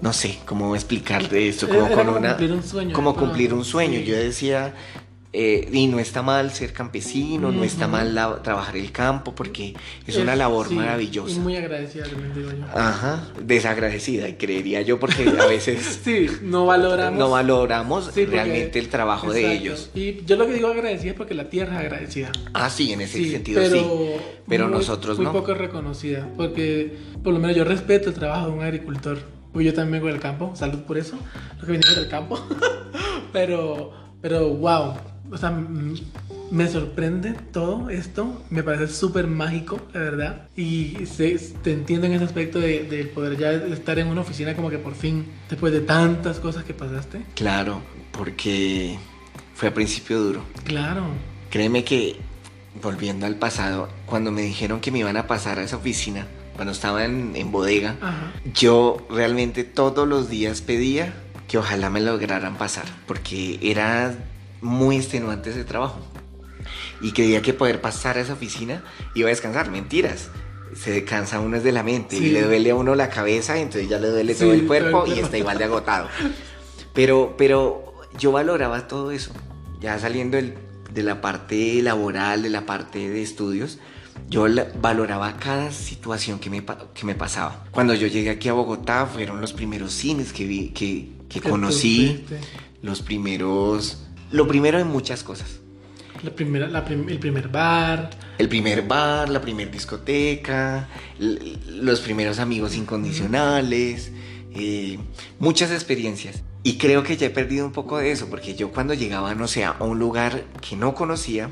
no 0.00 0.12
sé 0.12 0.38
cómo 0.44 0.76
explicarte 0.76 1.48
esto, 1.48 1.68
como 1.68 1.90
con 1.90 2.08
una 2.10 2.36
cumplir 2.36 2.52
un 2.52 2.62
sueño, 2.62 2.94
como 2.94 3.16
cumplir 3.16 3.54
un 3.54 3.64
sueño. 3.64 3.98
Yo 4.00 4.14
decía, 4.14 4.74
eh, 5.32 5.68
y 5.72 5.86
no 5.86 5.98
está 5.98 6.22
mal 6.22 6.50
ser 6.50 6.72
campesino, 6.72 7.52
no 7.52 7.64
está 7.64 7.88
mal 7.88 8.14
trabajar 8.42 8.76
el 8.76 8.90
campo, 8.92 9.34
porque 9.34 9.74
es, 10.06 10.16
una 10.16 10.34
labor 10.34 10.70
maravillosa. 10.70 11.36
Y 11.36 11.40
muy 11.40 11.56
agradecida, 11.56 12.04
digo 12.34 12.50
yo. 12.50 12.64
Ajá, 12.74 13.28
desagradecida, 13.42 14.36
creería 14.38 14.82
yo, 14.82 14.98
porque 14.98 15.28
a 15.38 15.46
veces 15.46 16.00
sí, 16.04 16.28
no 16.42 16.66
valoramos, 16.66 17.18
no 17.18 17.30
valoramos 17.30 18.14
realmente 18.14 18.78
el 18.78 18.88
trabajo 18.88 19.32
de 19.32 19.52
ellos. 19.52 19.90
Y 19.94 20.24
yo 20.24 20.36
lo 20.36 20.46
que 20.46 20.54
digo 20.54 20.68
agradecida 20.68 21.10
es 21.10 21.16
porque 21.16 21.34
la 21.34 21.50
tierra 21.50 21.74
es 21.74 21.80
agradecida. 21.80 22.32
Ah, 22.54 22.70
sí, 22.70 22.92
en 22.92 23.02
ese 23.02 23.30
sentido 23.30 23.60
pero 23.60 23.76
sí. 23.76 23.86
Pero 24.48 24.68
nosotros 24.68 25.18
no. 25.18 25.32
Muy 25.32 25.40
poco 25.40 25.54
reconocida, 25.54 26.28
porque 26.36 26.96
por 27.22 27.32
lo 27.32 27.40
menos 27.40 27.56
yo 27.56 27.64
respeto 27.64 28.08
el 28.08 28.14
trabajo 28.14 28.46
de 28.46 28.52
un 28.52 28.62
agricultor. 28.62 29.18
Pues 29.52 29.64
yo 29.64 29.72
también 29.72 30.02
vengo 30.02 30.06
del 30.08 30.20
campo, 30.20 30.54
salud 30.54 30.80
por 30.80 30.98
eso, 30.98 31.18
lo 31.58 31.66
que 31.66 31.72
venimos 31.72 31.96
del 31.96 32.08
campo. 32.08 32.38
pero, 33.32 33.92
pero 34.20 34.50
wow, 34.50 34.94
o 35.30 35.36
sea, 35.36 35.50
me 36.50 36.68
sorprende 36.68 37.32
todo 37.52 37.90
esto, 37.90 38.42
me 38.50 38.62
parece 38.62 38.92
súper 38.92 39.26
mágico, 39.26 39.80
la 39.92 40.00
verdad. 40.00 40.48
Y 40.56 40.92
te 41.62 41.72
entiendo 41.72 42.06
en 42.06 42.14
ese 42.14 42.24
aspecto 42.24 42.60
de, 42.60 43.10
poder 43.14 43.36
ya 43.36 43.52
estar 43.52 43.98
en 43.98 44.08
una 44.08 44.20
oficina 44.20 44.54
como 44.54 44.70
que 44.70 44.78
por 44.78 44.94
fin, 44.94 45.26
después 45.48 45.72
de 45.72 45.80
tantas 45.80 46.38
cosas 46.38 46.64
que 46.64 46.74
pasaste. 46.74 47.24
Claro, 47.34 47.82
porque 48.12 48.98
fue 49.54 49.68
a 49.68 49.74
principio 49.74 50.20
duro. 50.20 50.44
Claro. 50.64 51.04
Créeme 51.50 51.84
que, 51.84 52.16
volviendo 52.82 53.26
al 53.26 53.36
pasado, 53.36 53.88
cuando 54.06 54.30
me 54.30 54.42
dijeron 54.42 54.80
que 54.80 54.90
me 54.90 55.00
iban 55.00 55.16
a 55.16 55.26
pasar 55.26 55.58
a 55.58 55.62
esa 55.62 55.76
oficina, 55.76 56.26
cuando 56.54 56.72
estaba 56.72 57.04
en, 57.04 57.32
en 57.34 57.52
bodega, 57.52 57.96
yo 58.54 59.06
realmente 59.10 59.64
todos 59.64 60.08
los 60.08 60.30
días 60.30 60.62
pedía 60.62 61.12
que 61.48 61.58
ojalá 61.58 61.90
me 61.90 62.00
lograran 62.00 62.56
pasar, 62.56 62.86
porque 63.06 63.58
era 63.62 64.14
muy 64.60 64.96
extenuante 64.96 65.50
ese 65.50 65.64
trabajo. 65.64 65.98
Y 67.00 67.12
creía 67.12 67.42
que 67.42 67.52
poder 67.52 67.80
pasar 67.80 68.16
a 68.16 68.20
esa 68.20 68.32
oficina 68.32 68.82
iba 69.14 69.28
a 69.28 69.30
descansar. 69.30 69.70
Mentiras. 69.70 70.30
Se 70.74 71.04
cansa 71.04 71.40
uno 71.40 71.60
de 71.60 71.72
la 71.72 71.82
mente 71.82 72.16
y 72.16 72.30
le 72.30 72.42
duele 72.42 72.70
a 72.70 72.74
uno 72.74 72.94
la 72.94 73.08
cabeza, 73.08 73.58
entonces 73.58 73.88
ya 73.88 73.98
le 73.98 74.08
duele 74.08 74.34
todo 74.34 74.52
el 74.52 74.66
cuerpo 74.66 75.06
y 75.06 75.20
está 75.20 75.38
igual 75.38 75.58
de 75.58 75.64
agotado. 75.64 76.08
Pero, 76.92 77.34
pero 77.36 77.94
yo 78.18 78.32
valoraba 78.32 78.88
todo 78.88 79.10
eso. 79.10 79.30
Ya 79.82 79.98
saliendo 79.98 80.38
de 80.38 81.02
la 81.02 81.20
parte 81.20 81.82
laboral, 81.82 82.42
de 82.42 82.48
la 82.48 82.64
parte 82.64 83.10
de 83.10 83.20
estudios, 83.20 83.78
yo 84.28 84.46
valoraba 84.80 85.36
cada 85.36 85.70
situación 85.70 86.38
que 86.38 86.50
me, 86.50 86.64
que 86.64 87.04
me 87.04 87.14
pasaba. 87.14 87.64
Cuando 87.70 87.94
yo 87.94 88.06
llegué 88.06 88.30
aquí 88.30 88.48
a 88.48 88.54
Bogotá, 88.54 89.06
fueron 89.06 89.40
los 89.40 89.52
primeros 89.52 89.92
cines 89.92 90.32
que 90.32 90.46
vi, 90.46 90.70
que, 90.70 91.10
que 91.28 91.40
conocí, 91.40 92.24
los 92.82 93.02
primeros 93.02 94.05
lo 94.30 94.46
primero 94.46 94.78
de 94.78 94.84
muchas 94.84 95.22
cosas. 95.22 95.60
La 96.22 96.34
primera, 96.34 96.66
el 96.66 97.18
primer 97.18 97.48
bar. 97.48 98.10
El 98.38 98.48
primer 98.48 98.82
bar, 98.82 99.28
la 99.28 99.40
primera 99.40 99.70
discoteca, 99.70 100.88
los 101.18 102.00
primeros 102.00 102.38
amigos 102.38 102.76
incondicionales, 102.76 104.12
eh, 104.54 104.98
muchas 105.38 105.70
experiencias. 105.70 106.42
Y 106.62 106.78
creo 106.78 107.02
que 107.02 107.16
ya 107.16 107.26
he 107.26 107.30
perdido 107.30 107.66
un 107.66 107.72
poco 107.72 107.98
de 107.98 108.10
eso, 108.10 108.28
porque 108.28 108.54
yo 108.54 108.72
cuando 108.72 108.94
llegaba, 108.94 109.34
no 109.34 109.46
sé, 109.46 109.64
a 109.64 109.76
un 109.80 109.98
lugar 109.98 110.44
que 110.68 110.74
no 110.74 110.94
conocía, 110.94 111.50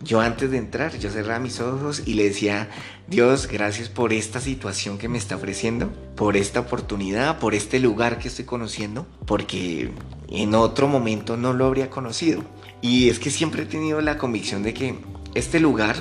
yo 0.00 0.20
antes 0.20 0.50
de 0.50 0.58
entrar, 0.58 0.96
yo 0.98 1.10
cerraba 1.10 1.40
mis 1.40 1.60
ojos 1.60 2.02
y 2.06 2.14
le 2.14 2.24
decía, 2.24 2.70
Dios, 3.08 3.48
gracias 3.48 3.88
por 3.88 4.12
esta 4.12 4.40
situación 4.40 4.96
que 4.98 5.08
me 5.08 5.18
está 5.18 5.36
ofreciendo, 5.36 5.90
por 6.14 6.36
esta 6.36 6.60
oportunidad, 6.60 7.38
por 7.38 7.54
este 7.54 7.80
lugar 7.80 8.18
que 8.18 8.28
estoy 8.28 8.44
conociendo, 8.44 9.06
porque 9.26 9.90
en 10.28 10.54
otro 10.54 10.86
momento 10.86 11.36
no 11.36 11.52
lo 11.52 11.66
habría 11.66 11.90
conocido. 11.90 12.44
Y 12.80 13.08
es 13.08 13.18
que 13.18 13.30
siempre 13.30 13.62
he 13.62 13.66
tenido 13.66 14.00
la 14.00 14.18
convicción 14.18 14.62
de 14.62 14.72
que 14.72 14.94
este 15.34 15.58
lugar 15.58 15.96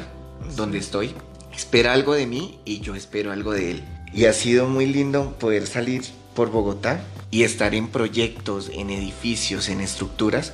donde 0.56 0.78
estoy 0.78 1.14
espera 1.56 1.94
algo 1.94 2.14
de 2.14 2.28
mí 2.28 2.60
y 2.66 2.82
yo 2.82 2.94
espero 2.94 3.32
algo 3.32 3.52
de 3.52 3.72
él. 3.72 3.84
Y 4.14 4.26
ha 4.26 4.34
sido 4.34 4.68
muy 4.68 4.86
lindo 4.86 5.36
poder 5.40 5.66
salir 5.66 6.04
por 6.36 6.52
Bogotá 6.52 7.02
y 7.32 7.44
estar 7.44 7.74
en 7.74 7.88
proyectos, 7.88 8.70
en 8.74 8.92
edificios, 8.92 9.70
en 9.70 9.82
estructuras 9.82 10.54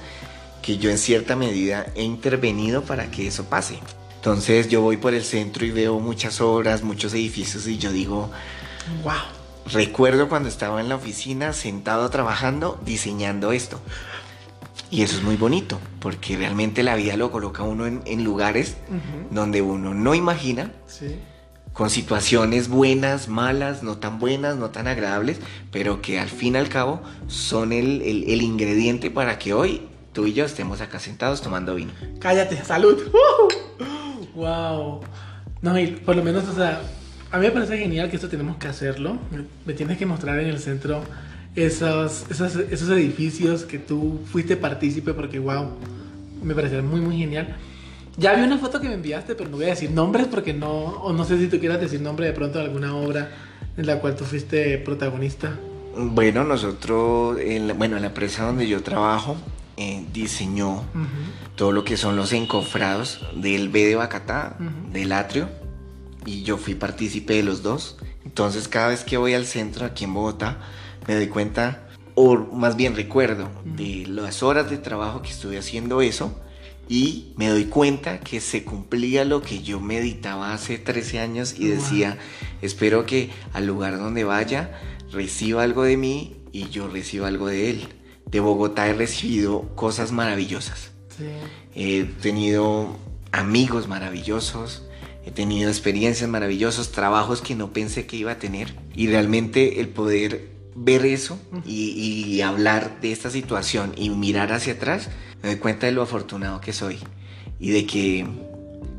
que 0.64 0.78
yo 0.80 0.90
en 0.90 0.98
cierta 0.98 1.36
medida 1.36 1.86
he 1.94 2.02
intervenido 2.02 2.82
para 2.84 3.12
que 3.12 3.28
eso 3.28 3.44
pase. 3.44 3.78
Entonces 4.16 4.70
yo 4.70 4.82
voy 4.82 4.98
por 4.98 5.14
el 5.14 5.24
centro 5.24 5.66
y 5.66 5.72
veo 5.72 6.00
muchas 6.00 6.42
obras, 6.42 6.82
muchos 6.82 7.14
edificios 7.14 7.68
y 7.68 7.78
yo 7.78 7.92
digo, 7.92 8.32
wow. 9.04 9.14
Recuerdo 9.72 10.28
cuando 10.28 10.50
estaba 10.50 10.82
en 10.82 10.90
la 10.90 10.96
oficina 10.96 11.54
sentado 11.54 12.10
trabajando, 12.10 12.82
diseñando 12.86 13.54
esto. 13.54 13.80
Y 14.92 15.02
eso 15.02 15.18
es 15.18 15.24
muy 15.24 15.38
bonito, 15.38 15.80
porque 16.00 16.38
realmente 16.38 16.84
la 16.84 16.96
vida 16.96 17.16
lo 17.16 17.32
coloca 17.32 17.64
uno 17.64 17.88
en, 17.88 18.24
lugares 18.24 18.76
donde 19.32 19.62
uno 19.62 19.94
no 19.94 20.16
imagina, 20.16 20.72
con 21.72 21.90
situaciones 21.90 22.68
buenas, 22.68 23.30
malas, 23.30 23.84
no 23.84 23.98
tan 23.98 24.20
buenas, 24.20 24.58
no 24.58 24.70
tan 24.70 24.88
agradables, 24.88 25.40
pero 25.72 26.02
que 26.02 26.20
al 26.20 26.30
fin 26.30 26.56
y 26.56 26.58
al 26.58 26.70
cabo 26.70 27.02
son 27.28 27.72
el, 27.72 28.02
el 28.02 28.42
ingrediente 28.42 29.10
para 29.10 29.40
que 29.40 29.54
hoy 29.54 29.82
tú 30.14 30.26
y 30.26 30.34
yo 30.34 30.46
estemos 30.46 30.80
acá 30.82 31.00
sentados 31.00 31.42
tomando 31.42 31.76
vino. 31.76 31.92
Cállate, 32.20 32.64
salud. 32.64 32.98
wow. 34.36 35.02
No, 35.62 35.80
y 35.80 35.88
por 35.88 36.16
lo 36.16 36.24
menos, 36.24 36.48
o 36.48 36.56
sea, 36.56 36.82
a 37.32 37.38
mí 37.38 37.46
me 37.46 37.52
parece 37.52 37.78
genial 37.78 38.10
que 38.10 38.16
esto 38.16 38.30
tenemos 38.30 38.58
que 38.58 38.68
hacerlo. 38.68 39.18
Me 39.66 39.74
tienes 39.74 39.98
que 39.98 40.06
mostrar 40.06 40.40
en 40.40 40.48
el 40.48 40.60
centro 40.60 41.02
esos, 41.56 42.26
esos, 42.30 42.56
esos 42.56 42.90
edificios 42.90 43.64
que 43.64 43.80
tú 43.80 44.22
fuiste 44.32 44.56
partícipe 44.56 45.14
porque, 45.14 45.40
wow, 45.40 45.72
me 46.44 46.54
parece 46.54 46.82
muy, 46.82 47.02
muy 47.02 47.18
genial. 47.18 47.56
Ya 48.18 48.36
vi 48.36 48.44
una 48.44 48.60
foto 48.60 48.80
que 48.80 48.88
me 48.88 48.94
enviaste, 48.94 49.34
pero 49.34 49.50
no 49.50 49.58
voy 49.58 49.66
a 49.66 49.70
decir 49.70 49.90
nombres 49.90 50.28
porque 50.28 50.54
no, 50.54 50.70
o 50.70 51.14
no 51.14 51.26
sé 51.26 51.40
si 51.40 51.48
tú 51.48 51.60
quieras 51.60 51.82
decir 51.82 52.02
nombre 52.02 52.28
de 52.28 52.34
pronto 52.34 52.60
de 52.60 52.66
alguna 52.66 52.96
obra 52.96 53.32
en 53.76 53.88
la 53.88 54.00
cual 54.00 54.16
tú 54.16 54.24
fuiste 54.24 54.78
protagonista. 54.78 55.58
Bueno, 55.96 56.44
nosotros, 56.44 57.40
en 57.40 57.78
bueno, 57.78 57.96
en 57.96 58.04
la 58.04 58.08
empresa 58.10 58.46
donde 58.46 58.68
yo 58.68 58.84
trabajo, 58.84 59.38
eh, 59.78 60.06
diseñó 60.14 60.84
todo 61.56 61.72
lo 61.72 61.84
que 61.84 61.98
son 61.98 62.16
los 62.16 62.32
encofrados 62.34 63.22
del 63.36 63.70
B 63.70 63.86
de 63.86 63.96
Bacatá, 63.96 64.56
del 64.92 65.12
atrio, 65.12 65.50
y 66.26 66.44
yo 66.44 66.58
fui 66.58 66.76
partícipe 66.76 67.34
de 67.34 67.44
los 67.44 67.64
dos. 67.64 67.98
Entonces 68.24 68.68
cada 68.68 68.90
vez 68.90 69.04
que 69.04 69.18
voy 69.18 69.34
al 69.34 69.46
centro 69.46 69.86
aquí 69.86 70.06
en 70.06 70.14
Bogotá 70.14 70.60
me 71.08 71.16
doy 71.16 71.28
cuenta, 71.28 71.88
o 72.16 72.38
más 72.38 72.76
bien 72.76 72.96
recuerdo, 72.96 73.50
de 73.66 74.06
las 74.08 74.44
horas 74.44 74.70
de 74.70 74.78
trabajo 74.78 75.22
que 75.22 75.30
estuve 75.30 75.58
haciendo 75.58 76.02
eso 76.02 76.40
y 76.90 77.34
me 77.38 77.48
doy 77.48 77.66
cuenta 77.66 78.20
que 78.20 78.42
se 78.42 78.64
cumplía 78.64 79.26
lo 79.26 79.42
que 79.42 79.62
yo 79.62 79.80
meditaba 79.80 80.54
hace 80.54 80.78
13 80.78 81.20
años 81.20 81.56
y 81.58 81.68
decía, 81.68 82.18
espero 82.62 83.06
que 83.06 83.32
al 83.54 83.66
lugar 83.66 83.98
donde 83.98 84.24
vaya 84.24 84.80
reciba 85.12 85.64
algo 85.64 85.84
de 85.84 85.98
mí 85.98 86.38
y 86.52 86.70
yo 86.70 86.88
reciba 86.88 87.28
algo 87.28 87.48
de 87.48 87.70
él. 87.70 87.88
De 88.34 88.42
Bogotá 88.42 88.90
he 88.90 88.94
recibido 88.94 89.70
cosas 89.76 90.12
maravillosas. 90.12 90.92
He 91.74 92.04
tenido 92.04 92.98
amigos 93.32 93.88
maravillosos, 93.88 94.84
He 95.26 95.32
tenido 95.32 95.70
experiencias 95.70 96.30
maravillosas, 96.30 96.92
trabajos 96.92 97.42
que 97.42 97.56
no 97.56 97.72
pensé 97.72 98.06
que 98.06 98.18
iba 98.18 98.34
a 98.34 98.40
tener. 98.40 98.76
Y 98.94 99.08
realmente 99.08 99.80
el 99.80 99.88
poder 99.88 100.50
ver 100.76 101.06
eso 101.06 101.40
y, 101.66 102.42
hablar 102.42 103.00
de 103.00 103.12
esta 103.12 103.30
situación 103.30 103.94
y 103.96 104.10
mirar 104.10 104.52
hacia 104.52 104.74
atrás, 104.74 105.10
me 105.42 105.50
doy 105.50 105.60
cuenta 105.60 105.86
de 105.86 105.94
lo 105.94 106.02
afortunado 106.02 106.60
que 106.60 106.74
soy. 106.74 107.00
Y 107.58 107.70
de 107.70 107.86
que, 107.86 108.28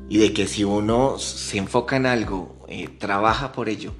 y 0.08 0.16
de 0.16 0.32
que 0.32 0.46
si 0.46 0.64
uno 0.64 1.18
se 1.18 1.58
enfoca 1.58 1.96
en 1.96 2.06
algo, 2.06 2.56
eh, 2.68 2.88
trabaja 2.98 3.52
por 3.52 3.68
ello 3.68 3.92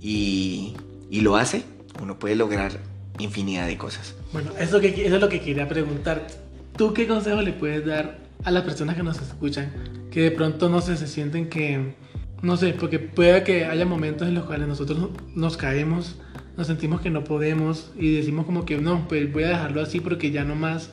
y, 0.00 0.74
y, 1.10 1.20
lo 1.20 1.36
hace, 1.36 1.64
uno 2.00 2.18
puede 2.18 2.36
lograr 2.36 2.80
infinidad 3.18 3.66
de 3.66 3.76
cosas. 3.76 4.14
Bueno, 4.32 4.50
eso, 4.58 4.80
que, 4.80 5.06
es 5.06 5.10
lo 5.12 5.28
que 5.28 5.40
quería 5.40 5.68
preguntar. 5.68 6.26
¿Tú 6.76 6.92
qué 6.92 7.06
consejo 7.06 7.42
le 7.42 7.52
puedes 7.52 7.84
dar 7.86 8.18
a 8.44 8.50
las 8.50 8.64
personas 8.64 8.96
que 8.96 9.02
nos 9.02 9.20
escuchan 9.20 9.72
que 10.16 10.22
de 10.22 10.30
pronto 10.30 10.70
no 10.70 10.80
sé, 10.80 10.96
se 10.96 11.08
sienten 11.08 11.50
que, 11.50 11.94
no 12.40 12.56
sé, 12.56 12.72
porque 12.72 12.98
puede 12.98 13.42
que 13.42 13.66
haya 13.66 13.84
momentos 13.84 14.26
en 14.26 14.34
los 14.34 14.44
cuales 14.44 14.66
nosotros 14.66 15.10
nos 15.34 15.58
caemos, 15.58 16.16
nos 16.56 16.68
sentimos 16.68 17.02
que 17.02 17.10
no 17.10 17.22
podemos 17.22 17.90
y 17.98 18.14
decimos 18.14 18.46
como 18.46 18.64
que 18.64 18.78
no, 18.78 19.06
pues 19.08 19.30
voy 19.30 19.42
a 19.42 19.48
dejarlo 19.48 19.82
así 19.82 20.00
porque 20.00 20.30
ya 20.30 20.42
no 20.42 20.54
más, 20.54 20.90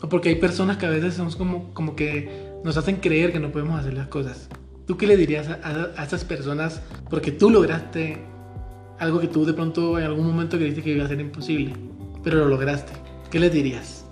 o 0.00 0.08
porque 0.08 0.30
hay 0.30 0.36
personas 0.36 0.78
que 0.78 0.86
a 0.86 0.88
veces 0.88 1.12
somos 1.12 1.36
como, 1.36 1.74
como 1.74 1.94
que 1.94 2.50
nos 2.64 2.78
hacen 2.78 2.96
creer 2.96 3.30
que 3.30 3.40
no 3.40 3.52
podemos 3.52 3.78
hacer 3.78 3.92
las 3.92 4.08
cosas. 4.08 4.48
¿Tú 4.86 4.96
qué 4.96 5.06
le 5.06 5.18
dirías 5.18 5.48
a, 5.48 5.92
a, 5.94 6.02
esas 6.02 6.24
personas 6.24 6.80
porque 7.10 7.30
tú 7.30 7.50
lograste 7.50 8.24
algo 9.02 9.20
que 9.20 9.28
tú 9.28 9.44
de 9.44 9.52
pronto 9.52 9.98
en 9.98 10.04
algún 10.04 10.26
momento 10.26 10.56
creíste 10.56 10.82
que 10.82 10.90
iba 10.90 11.04
a 11.04 11.08
ser 11.08 11.20
imposible, 11.20 11.74
pero 12.22 12.38
lo 12.38 12.48
lograste? 12.48 12.92
¿Qué 13.30 13.38
les 13.38 13.52
dirías? 13.52 14.04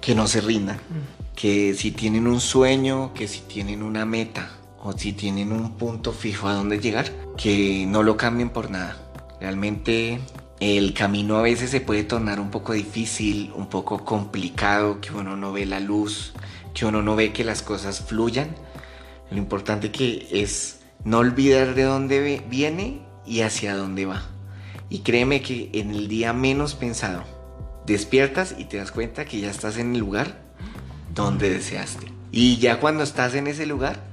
Que 0.00 0.14
no 0.14 0.26
se 0.26 0.40
rindan. 0.40 0.76
Mm 0.76 1.16
que 1.36 1.74
si 1.74 1.92
tienen 1.92 2.26
un 2.26 2.40
sueño, 2.40 3.12
que 3.12 3.28
si 3.28 3.40
tienen 3.40 3.82
una 3.82 4.06
meta 4.06 4.50
o 4.82 4.92
si 4.92 5.12
tienen 5.12 5.52
un 5.52 5.76
punto 5.76 6.12
fijo 6.12 6.48
a 6.48 6.54
donde 6.54 6.80
llegar, 6.80 7.12
que 7.36 7.84
no 7.86 8.02
lo 8.02 8.16
cambien 8.16 8.48
por 8.48 8.70
nada. 8.70 8.96
Realmente 9.38 10.18
el 10.60 10.94
camino 10.94 11.36
a 11.36 11.42
veces 11.42 11.70
se 11.70 11.82
puede 11.82 12.04
tornar 12.04 12.40
un 12.40 12.50
poco 12.50 12.72
difícil, 12.72 13.52
un 13.54 13.68
poco 13.68 14.02
complicado, 14.04 15.00
que 15.02 15.12
uno 15.12 15.36
no 15.36 15.52
ve 15.52 15.66
la 15.66 15.78
luz, 15.78 16.32
que 16.72 16.86
uno 16.86 17.02
no 17.02 17.16
ve 17.16 17.32
que 17.32 17.44
las 17.44 17.62
cosas 17.62 18.00
fluyan. 18.00 18.48
Lo 19.30 19.36
importante 19.36 19.92
que 19.92 20.26
es 20.30 20.80
no 21.04 21.18
olvidar 21.18 21.74
de 21.74 21.82
dónde 21.82 22.42
viene 22.48 23.02
y 23.26 23.42
hacia 23.42 23.76
dónde 23.76 24.06
va. 24.06 24.22
Y 24.88 25.00
créeme 25.00 25.42
que 25.42 25.70
en 25.72 25.90
el 25.90 26.08
día 26.08 26.32
menos 26.32 26.74
pensado, 26.74 27.24
despiertas 27.86 28.54
y 28.58 28.64
te 28.64 28.76
das 28.76 28.92
cuenta 28.92 29.24
que 29.24 29.40
ya 29.40 29.50
estás 29.50 29.78
en 29.78 29.94
el 29.94 30.00
lugar 30.00 30.40
donde 31.14 31.50
deseaste. 31.50 32.06
Y 32.30 32.58
ya 32.58 32.80
cuando 32.80 33.02
estás 33.02 33.34
en 33.34 33.46
ese 33.46 33.66
lugar, 33.66 34.04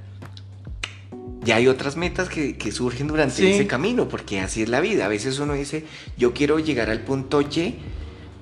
ya 1.44 1.58
hay 1.58 1.68
otras 1.68 1.98
metas 1.98 2.30
que, 2.30 2.72
surgen 2.72 3.08
durante 3.08 3.54
ese 3.54 3.68
camino, 3.68 4.08
porque 4.08 4.40
así 4.40 4.62
es 4.62 4.70
la 4.70 4.80
vida. 4.80 5.06
A 5.06 5.10
veces 5.10 5.40
uno 5.40 5.54
dice, 5.54 5.86
yo 6.18 6.34
quiero 6.34 6.60
llegar 6.60 6.90
al 6.90 7.02
punto 7.02 7.42
Y, 7.42 7.76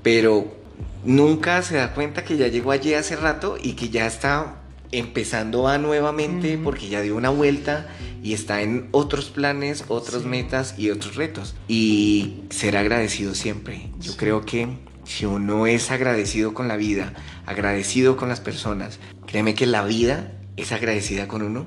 pero 0.04 0.56
nunca 1.04 1.62
se 1.64 1.78
da 1.78 1.94
cuenta 1.94 2.24
que 2.24 2.38
ya 2.38 2.48
llegó 2.48 2.72
allí 2.72 2.94
hace 2.94 3.16
rato 3.16 3.58
y 3.62 3.74
que 3.74 3.90
ya 3.90 4.06
está 4.06 4.61
empezando 4.92 5.68
a 5.68 5.78
nuevamente 5.78 6.58
porque 6.58 6.90
ya 6.90 7.02
dio 7.02 7.16
una 7.16 7.30
vuelta 7.30 7.88
y 8.24 8.34
está 8.34 8.62
en 8.62 8.88
otros 8.92 9.30
planes, 9.30 9.86
otras 9.88 10.26
metas 10.26 10.76
y 10.78 10.90
otros 10.90 11.16
retos. 11.16 11.56
Y 11.68 12.42
ser 12.50 12.78
agradecido 12.78 13.36
siempre. 13.36 13.90
Yo 14.00 14.16
creo 14.18 14.46
que 14.46 14.68
si 15.06 15.26
uno 15.26 15.68
es 15.68 15.92
agradecido 15.92 16.54
con 16.54 16.68
la 16.68 16.78
vida, 16.78 17.14
agradecido 17.46 18.18
con 18.18 18.30
las 18.30 18.40
personas, 18.40 19.00
créeme 19.26 19.56
que 19.56 19.66
la 19.66 19.84
vida 19.84 20.32
es 20.58 20.72
agradecida 20.72 21.28
con 21.28 21.42
uno 21.42 21.66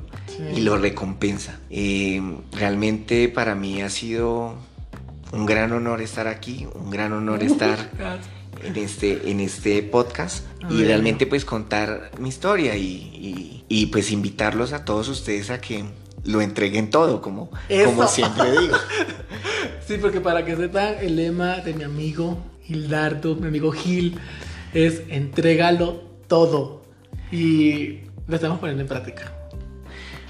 y 0.54 0.60
lo 0.60 0.78
recompensa. 0.78 1.58
Eh, 1.70 2.22
realmente 2.52 3.28
para 3.28 3.54
mí 3.54 3.82
ha 3.82 3.90
sido 3.90 4.54
un 5.32 5.46
gran 5.46 5.72
honor 5.72 6.00
estar 6.00 6.28
aquí, 6.28 6.66
un 6.74 6.90
gran 6.90 7.12
honor 7.12 7.42
estar 7.42 7.90
en 8.62 8.76
este, 8.76 9.30
en 9.30 9.40
este 9.40 9.82
podcast 9.82 10.44
y 10.70 10.84
realmente 10.84 11.26
pues 11.26 11.44
contar 11.44 12.10
mi 12.18 12.28
historia 12.28 12.76
y, 12.76 13.64
y, 13.68 13.86
pues 13.86 14.10
invitarlos 14.10 14.72
a 14.72 14.84
todos 14.84 15.08
ustedes 15.08 15.50
a 15.50 15.60
que 15.60 15.84
lo 16.24 16.40
entreguen 16.40 16.90
todo, 16.90 17.20
como, 17.20 17.50
como 17.84 18.06
siempre 18.06 18.50
digo. 18.52 18.76
sí, 19.86 19.98
porque 20.00 20.20
para 20.20 20.44
que 20.44 20.56
sepan, 20.56 20.96
el 21.00 21.16
lema 21.16 21.56
de 21.58 21.74
mi 21.74 21.84
amigo 21.84 22.38
Gildardo, 22.62 23.36
mi 23.36 23.48
amigo 23.48 23.72
Gil, 23.72 24.18
es 24.72 25.02
entrégalo 25.08 26.02
todo. 26.26 26.82
Y 27.30 28.00
lo 28.26 28.36
estamos 28.36 28.58
poniendo 28.58 28.82
en 28.82 28.88
práctica. 28.88 29.32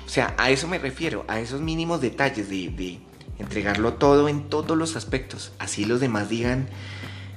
O 0.04 0.08
sea, 0.08 0.34
a 0.38 0.50
eso 0.50 0.68
me 0.68 0.78
refiero, 0.78 1.24
a 1.28 1.40
esos 1.40 1.60
mínimos 1.60 2.00
detalles 2.00 2.48
de, 2.48 3.00
entregarlo 3.38 3.94
todo 3.94 4.28
en 4.28 4.48
todos 4.48 4.76
los 4.76 4.96
aspectos. 4.96 5.52
Así 5.58 5.84
los 5.84 6.00
demás 6.00 6.28
digan, 6.28 6.68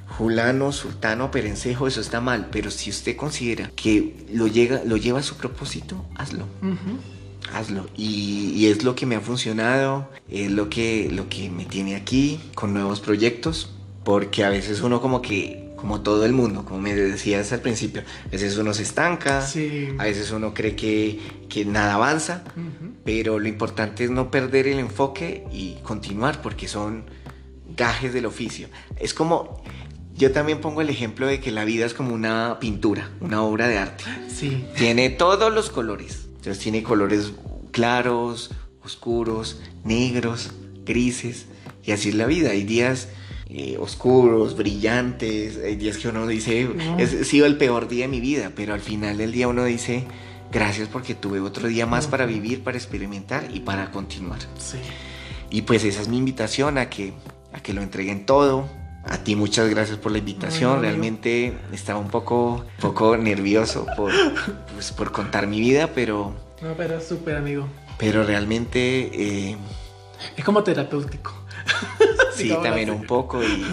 Julano, 0.08 0.72
Sultano, 0.72 1.32
Perencejo, 1.32 1.88
eso 1.88 2.02
está 2.02 2.22
mal. 2.22 2.50
Pero 2.52 2.72
si 2.72 2.90
usted 2.90 3.16
considera 3.16 3.72
que 3.76 4.26
lo, 4.34 4.48
llega, 4.48 4.82
lo 4.86 4.98
lleva 4.98 5.20
a 5.20 5.24
su 5.24 5.36
propósito, 5.36 6.06
hazlo. 6.16 6.46
Hazlo. 7.54 7.88
Y, 7.96 8.54
y, 8.56 8.68
es 8.68 8.84
lo 8.84 8.96
que 8.96 9.06
me 9.06 9.16
ha 9.16 9.22
funcionado, 9.22 10.10
es 10.30 10.52
lo 10.52 10.70
que, 10.70 11.10
lo 11.12 11.30
que 11.30 11.50
me 11.50 11.66
tiene 11.66 11.96
aquí 11.96 12.40
con 12.56 12.74
nuevos 12.74 13.00
proyectos 13.00 13.72
porque 14.08 14.46
a 14.46 14.50
veces 14.50 14.80
uno 14.80 15.02
como 15.02 15.22
que, 15.22 15.74
como 15.76 16.00
todo 16.00 16.26
el 16.26 16.32
mundo, 16.32 16.64
como 16.64 16.80
me 16.80 16.96
decías 16.96 17.52
al 17.52 17.60
principio, 17.60 18.04
a 18.28 18.30
veces 18.30 18.58
uno 18.58 18.74
se 18.74 18.84
estanca, 18.84 19.40
a 19.40 20.04
veces 20.06 20.32
uno 20.32 20.54
cree 20.54 20.78
que, 20.78 21.20
que 21.50 21.66
nada 21.66 21.96
avanza, 21.96 22.46
pero 23.04 23.38
lo 23.38 23.50
importante 23.50 24.06
es 24.06 24.10
no 24.10 24.32
perder 24.32 24.70
el 24.70 24.80
enfoque 24.80 25.44
y 25.52 25.76
continuar, 25.84 26.42
porque 26.42 26.70
son 26.70 27.04
gajes 27.76 28.14
del 28.14 28.28
oficio. 28.28 28.70
Es 28.96 29.14
como, 29.14 29.62
yo 30.18 30.32
también 30.32 30.60
pongo 30.62 30.82
el 30.82 30.90
ejemplo 30.90 31.28
de 31.28 31.40
que 31.40 31.52
la 31.52 31.64
vida 31.66 31.86
es 31.86 31.94
como 31.94 32.14
una 32.14 32.58
pintura, 32.60 33.10
una 33.22 33.42
obra 33.44 33.68
de 33.68 33.78
arte. 33.78 34.04
Sí. 34.34 34.66
Tiene 34.76 35.10
todos 35.10 35.54
los 35.54 35.70
colores. 35.70 36.28
Entonces 36.38 36.60
tiene 36.60 36.84
colores 36.84 37.34
claros, 37.72 38.52
oscuros, 38.84 39.60
negros, 39.84 40.52
grises. 40.86 41.46
Y 41.86 41.92
así 41.92 42.10
es 42.10 42.16
la 42.16 42.26
vida. 42.26 42.52
Hay 42.52 42.64
días 42.64 43.10
eh, 43.50 43.78
oscuros, 43.80 44.58
brillantes, 44.58 45.58
hay 45.64 45.76
días 45.76 45.98
que 45.98 46.08
uno 46.10 46.26
dice, 46.28 46.66
No. 46.66 46.98
es, 46.98 47.14
ha 47.14 47.24
sido 47.24 47.46
el 47.46 47.58
peor 47.58 47.88
día 47.88 48.06
de 48.06 48.10
mi 48.10 48.20
vida, 48.20 48.52
pero 48.56 48.74
al 48.74 48.82
final 48.82 49.18
del 49.18 49.32
día 49.32 49.48
uno 49.48 49.64
dice, 49.66 50.06
gracias 50.52 50.88
porque 50.90 51.16
tuve 51.16 51.40
otro 51.40 51.68
día 51.68 51.86
más 51.86 52.08
para 52.08 52.26
vivir, 52.26 52.64
para 52.64 52.78
experimentar 52.78 53.50
y 53.54 53.60
para 53.62 53.92
continuar. 53.92 54.40
Sí. 54.58 54.78
Y 55.50 55.62
pues 55.62 55.84
esa 55.84 56.02
es 56.02 56.08
mi 56.08 56.18
invitación 56.18 56.78
a 56.78 56.90
que, 56.90 57.14
a 57.54 57.62
que 57.62 57.74
lo 57.74 57.82
entreguen 57.82 58.26
todo. 58.26 58.68
A 59.10 59.18
ti 59.20 59.36
muchas 59.36 59.70
gracias 59.70 59.98
por 59.98 60.12
la 60.12 60.18
invitación. 60.18 60.72
Amigo. 60.72 60.82
Realmente 60.84 61.58
estaba 61.72 62.00
un 62.00 62.10
poco, 62.10 62.66
poco 62.80 63.18
nervioso 63.18 63.86
por, 63.96 64.12
pues, 64.74 64.92
por 64.92 65.12
contar 65.12 65.48
mi 65.48 65.60
vida, 65.60 65.92
pero, 65.94 66.34
No, 66.62 66.74
pero 66.76 67.00
súper 67.02 67.38
amigo. 67.38 67.68
pero 67.98 68.24
realmente 68.24 69.50
eh, 69.52 69.58
Es 70.36 70.44
como 70.44 70.64
terapéutico. 70.64 71.34
sí, 72.36 72.50
también 72.62 72.90
un 72.90 73.04
poco. 73.06 73.42
Y, 73.44 73.66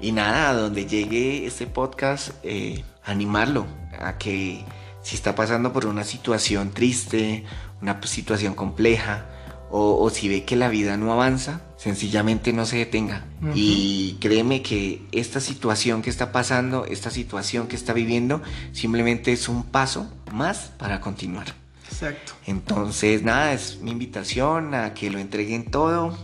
y 0.00 0.12
nada, 0.12 0.50
a 0.50 0.54
donde 0.54 0.86
llegue 0.86 1.46
este 1.46 1.66
podcast, 1.66 2.30
eh, 2.42 2.82
animarlo 3.04 3.66
a 3.98 4.16
que 4.18 4.64
si 5.02 5.16
está 5.16 5.34
pasando 5.34 5.72
por 5.72 5.86
una 5.86 6.04
situación 6.04 6.70
triste, 6.70 7.44
una 7.82 8.00
situación 8.04 8.54
compleja, 8.54 9.26
o, 9.70 10.02
o 10.02 10.10
si 10.10 10.28
ve 10.28 10.44
que 10.44 10.56
la 10.56 10.68
vida 10.68 10.96
no 10.96 11.12
avanza, 11.12 11.60
sencillamente 11.78 12.52
no 12.52 12.66
se 12.66 12.76
detenga. 12.76 13.24
Ujú. 13.40 13.52
Y 13.54 14.18
créeme 14.20 14.62
que 14.62 15.02
esta 15.12 15.40
situación 15.40 16.02
que 16.02 16.10
está 16.10 16.32
pasando, 16.32 16.84
esta 16.84 17.10
situación 17.10 17.68
que 17.68 17.76
está 17.76 17.94
viviendo, 17.94 18.42
simplemente 18.72 19.32
es 19.32 19.48
un 19.48 19.62
paso 19.62 20.12
más 20.32 20.72
para 20.76 21.00
continuar. 21.00 21.46
Exacto. 21.90 22.32
Entonces, 22.46 23.22
nada, 23.22 23.52
es 23.52 23.78
mi 23.80 23.92
invitación 23.92 24.74
a 24.74 24.92
que 24.92 25.08
lo 25.08 25.18
entreguen 25.18 25.70
todo, 25.70 26.18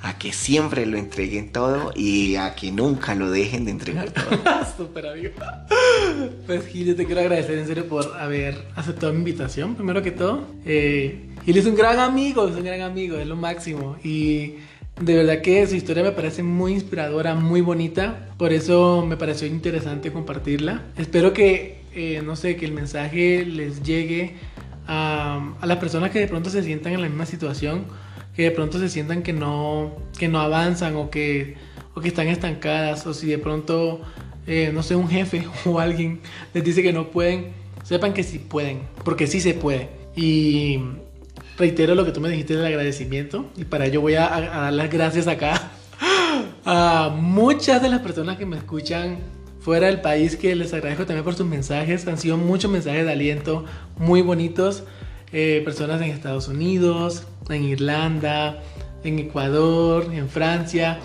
a 0.00 0.18
que 0.18 0.32
siempre 0.32 0.86
lo 0.86 0.96
entreguen 0.96 1.52
todo 1.52 1.92
y 1.94 2.36
a 2.36 2.54
que 2.54 2.72
nunca 2.72 3.14
lo 3.14 3.30
dejen 3.30 3.64
de 3.66 3.72
entregar 3.72 4.10
todo. 4.10 4.30
Súper 4.76 5.06
amigo. 5.06 5.30
Pues 6.46 6.66
Gil, 6.66 6.86
yo 6.86 6.96
te 6.96 7.04
quiero 7.04 7.20
agradecer 7.20 7.58
en 7.58 7.66
serio 7.66 7.86
por 7.86 8.16
haber 8.18 8.66
aceptado 8.74 9.12
mi 9.12 9.18
invitación, 9.18 9.74
primero 9.74 10.02
que 10.02 10.12
todo. 10.12 10.46
Eh, 10.64 11.28
Gil 11.44 11.58
es 11.58 11.66
un 11.66 11.74
gran 11.74 11.98
amigo, 11.98 12.48
es 12.48 12.56
un 12.56 12.64
gran 12.64 12.80
amigo, 12.80 13.18
es 13.18 13.26
lo 13.26 13.36
máximo. 13.36 13.96
Y 14.02 14.56
de 15.00 15.14
verdad 15.14 15.42
que 15.42 15.66
su 15.66 15.76
historia 15.76 16.02
me 16.02 16.12
parece 16.12 16.42
muy 16.42 16.72
inspiradora, 16.72 17.34
muy 17.34 17.60
bonita. 17.60 18.28
Por 18.36 18.52
eso 18.52 19.04
me 19.06 19.16
pareció 19.16 19.46
interesante 19.46 20.12
compartirla. 20.12 20.82
Espero 20.96 21.32
que, 21.32 21.82
eh, 21.94 22.22
no 22.24 22.36
sé, 22.36 22.56
que 22.56 22.66
el 22.66 22.72
mensaje 22.72 23.44
les 23.44 23.82
llegue 23.82 24.34
a, 24.86 25.54
a 25.60 25.66
las 25.66 25.78
personas 25.78 26.10
que 26.10 26.20
de 26.20 26.26
pronto 26.28 26.50
se 26.50 26.62
sientan 26.62 26.94
en 26.94 27.02
la 27.02 27.08
misma 27.08 27.26
situación, 27.26 27.84
que 28.34 28.44
de 28.44 28.50
pronto 28.50 28.78
se 28.78 28.88
sientan 28.88 29.22
que 29.22 29.32
no, 29.32 29.96
que 30.18 30.28
no 30.28 30.40
avanzan 30.40 30.96
o 30.96 31.10
que, 31.10 31.56
o 31.94 32.00
que 32.00 32.08
están 32.08 32.28
estancadas, 32.28 33.06
o 33.06 33.14
si 33.14 33.28
de 33.28 33.38
pronto, 33.38 34.00
eh, 34.46 34.70
no 34.72 34.82
sé, 34.82 34.96
un 34.96 35.08
jefe 35.08 35.44
o 35.64 35.78
alguien 35.78 36.20
les 36.54 36.64
dice 36.64 36.82
que 36.82 36.92
no 36.92 37.10
pueden, 37.10 37.52
sepan 37.84 38.14
que 38.14 38.24
sí 38.24 38.38
pueden, 38.38 38.82
porque 39.04 39.26
sí 39.26 39.40
se 39.40 39.54
puede. 39.54 39.88
Y 40.16 40.80
reitero 41.58 41.94
lo 41.94 42.04
que 42.04 42.12
tú 42.12 42.20
me 42.20 42.28
dijiste 42.28 42.56
del 42.56 42.66
agradecimiento, 42.66 43.46
y 43.56 43.64
para 43.64 43.86
ello 43.86 44.00
voy 44.00 44.14
a, 44.14 44.28
dar 44.28 44.72
las 44.72 44.90
gracias 44.90 45.26
acá 45.26 45.70
a 46.64 47.14
muchas 47.14 47.82
de 47.82 47.88
las 47.88 48.00
personas 48.00 48.36
que 48.38 48.46
me 48.46 48.56
escuchan 48.56 49.18
fuera 49.60 49.88
del 49.88 50.00
país 50.00 50.36
que 50.36 50.54
les 50.54 50.72
agradezco 50.72 51.04
también 51.04 51.24
por 51.24 51.34
sus 51.34 51.46
mensajes. 51.46 52.06
Han 52.06 52.18
sido 52.18 52.36
muchos 52.36 52.70
mensajes 52.70 53.04
de 53.04 53.12
aliento 53.12 53.64
muy 53.96 54.22
bonitos. 54.22 54.84
Eh, 55.32 55.60
personas 55.64 56.00
en 56.00 56.08
Estados 56.08 56.48
Unidos, 56.48 57.24
en 57.50 57.64
Irlanda, 57.64 58.62
en 59.04 59.18
Ecuador, 59.18 60.08
en 60.12 60.28
Francia. 60.28 60.98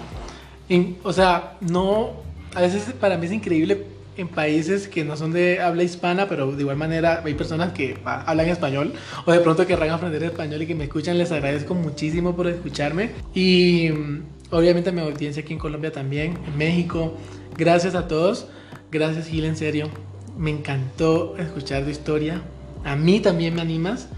En- 0.69 0.97
o 1.03 1.11
sea, 1.11 1.57
no, 1.59 2.11
a 2.55 2.61
veces 2.61 2.93
para 2.99 3.17
mí 3.17 3.25
es 3.25 3.33
increíble 3.33 3.85
en 4.17 4.27
países 4.27 4.87
que 4.87 5.03
no 5.03 5.17
son 5.17 5.31
de 5.31 5.59
habla 5.59 5.83
hispana, 5.83 6.27
pero 6.27 6.51
de 6.51 6.61
igual 6.61 6.77
manera 6.77 7.21
hay 7.23 7.33
personas 7.33 7.73
que 7.73 7.97
hablan 8.05 8.47
español 8.47 8.93
o 9.25 9.31
de 9.31 9.39
pronto 9.39 9.65
querrán 9.65 9.89
aprender 9.89 10.23
español 10.23 10.61
y 10.61 10.67
que 10.67 10.75
me 10.75 10.85
escuchan. 10.85 11.17
Les 11.17 11.31
agradezco 11.31 11.73
muchísimo 11.73 12.35
por 12.35 12.47
escucharme. 12.47 13.11
Y 13.33 13.89
mm, 13.91 14.23
obviamente 14.51 14.89
a 14.89 14.93
mi 14.93 15.01
audiencia 15.01 15.41
aquí 15.43 15.53
en 15.53 15.59
Colombia 15.59 15.91
también, 15.91 16.37
en 16.47 16.57
México. 16.57 17.17
Gracias 17.57 17.95
a 17.95 18.07
todos. 18.07 18.47
Gracias 18.91 19.27
Gil, 19.27 19.45
en 19.45 19.55
serio. 19.55 19.89
Me 20.37 20.51
encantó 20.51 21.35
escuchar 21.37 21.83
tu 21.83 21.89
historia. 21.89 22.41
A 22.83 22.95
mí 22.95 23.19
también 23.19 23.55
me 23.55 23.61
animas 23.61 24.09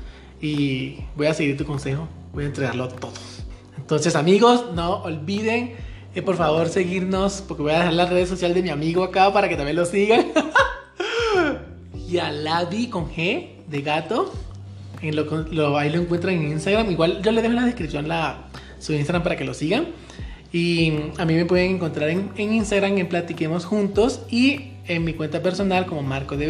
y 0.41 0.97
voy 1.15 1.27
a 1.27 1.33
seguir 1.33 1.57
tu 1.57 1.65
consejo. 1.65 2.07
Voy 2.33 2.43
a 2.43 2.47
entregarlo 2.47 2.89
todo. 2.89 3.13
Entonces 3.77 4.15
amigos, 4.15 4.73
no 4.73 5.03
olviden 5.03 5.73
eh, 6.15 6.21
por 6.21 6.37
favor 6.37 6.69
seguirnos 6.69 7.43
porque 7.47 7.63
voy 7.63 7.73
a 7.73 7.79
dejar 7.79 7.93
las 7.93 8.09
redes 8.09 8.29
sociales 8.29 8.55
de 8.55 8.63
mi 8.63 8.69
amigo 8.69 9.03
acá 9.03 9.31
para 9.33 9.49
que 9.49 9.55
también 9.55 9.75
lo 9.75 9.85
sigan. 9.85 10.27
Yalabi 12.07 12.87
con 12.87 13.09
G 13.11 13.49
de 13.67 13.81
gato. 13.81 14.33
Lo, 15.01 15.77
ahí 15.77 15.91
lo 15.91 16.01
encuentran 16.01 16.35
en 16.35 16.51
Instagram. 16.51 16.89
Igual 16.89 17.21
yo 17.21 17.31
les 17.31 17.43
dejo 17.43 17.51
en 17.53 17.59
la 17.59 17.65
descripción 17.65 18.07
su 18.79 18.93
Instagram 18.93 19.23
para 19.23 19.35
que 19.35 19.43
lo 19.43 19.53
sigan. 19.53 19.87
Y 20.51 20.93
a 21.17 21.25
mí 21.25 21.33
me 21.33 21.45
pueden 21.45 21.75
encontrar 21.75 22.09
en, 22.09 22.31
Instagram 22.37 22.97
en 22.97 23.09
Platiquemos 23.09 23.65
Juntos 23.65 24.21
y 24.29 24.71
en 24.87 25.03
mi 25.03 25.13
cuenta 25.13 25.41
personal 25.41 25.85
como 25.85 26.01
Marco 26.01 26.37
de. 26.37 26.45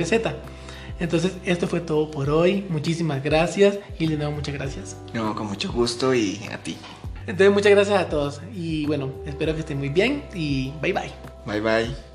Entonces, 0.99 1.33
esto 1.43 1.67
fue 1.67 1.81
todo 1.81 2.11
por 2.11 2.29
hoy. 2.29 2.65
Muchísimas 2.69 3.23
gracias 3.23 3.79
y 3.97 4.07
de 4.07 4.17
nuevo 4.17 4.31
muchas 4.33 4.53
gracias. 4.53 4.95
No, 5.13 5.33
con 5.35 5.47
mucho 5.47 5.71
gusto 5.71 6.13
y 6.13 6.39
a 6.51 6.57
ti. 6.57 6.77
Entonces, 7.27 7.51
muchas 7.51 7.71
gracias 7.71 7.99
a 7.99 8.09
todos. 8.09 8.41
Y 8.53 8.85
bueno, 8.85 9.11
espero 9.25 9.53
que 9.53 9.61
estén 9.61 9.77
muy 9.77 9.89
bien 9.89 10.23
y 10.33 10.71
bye 10.81 10.93
bye. 10.93 11.11
Bye 11.45 11.61
bye. 11.61 12.14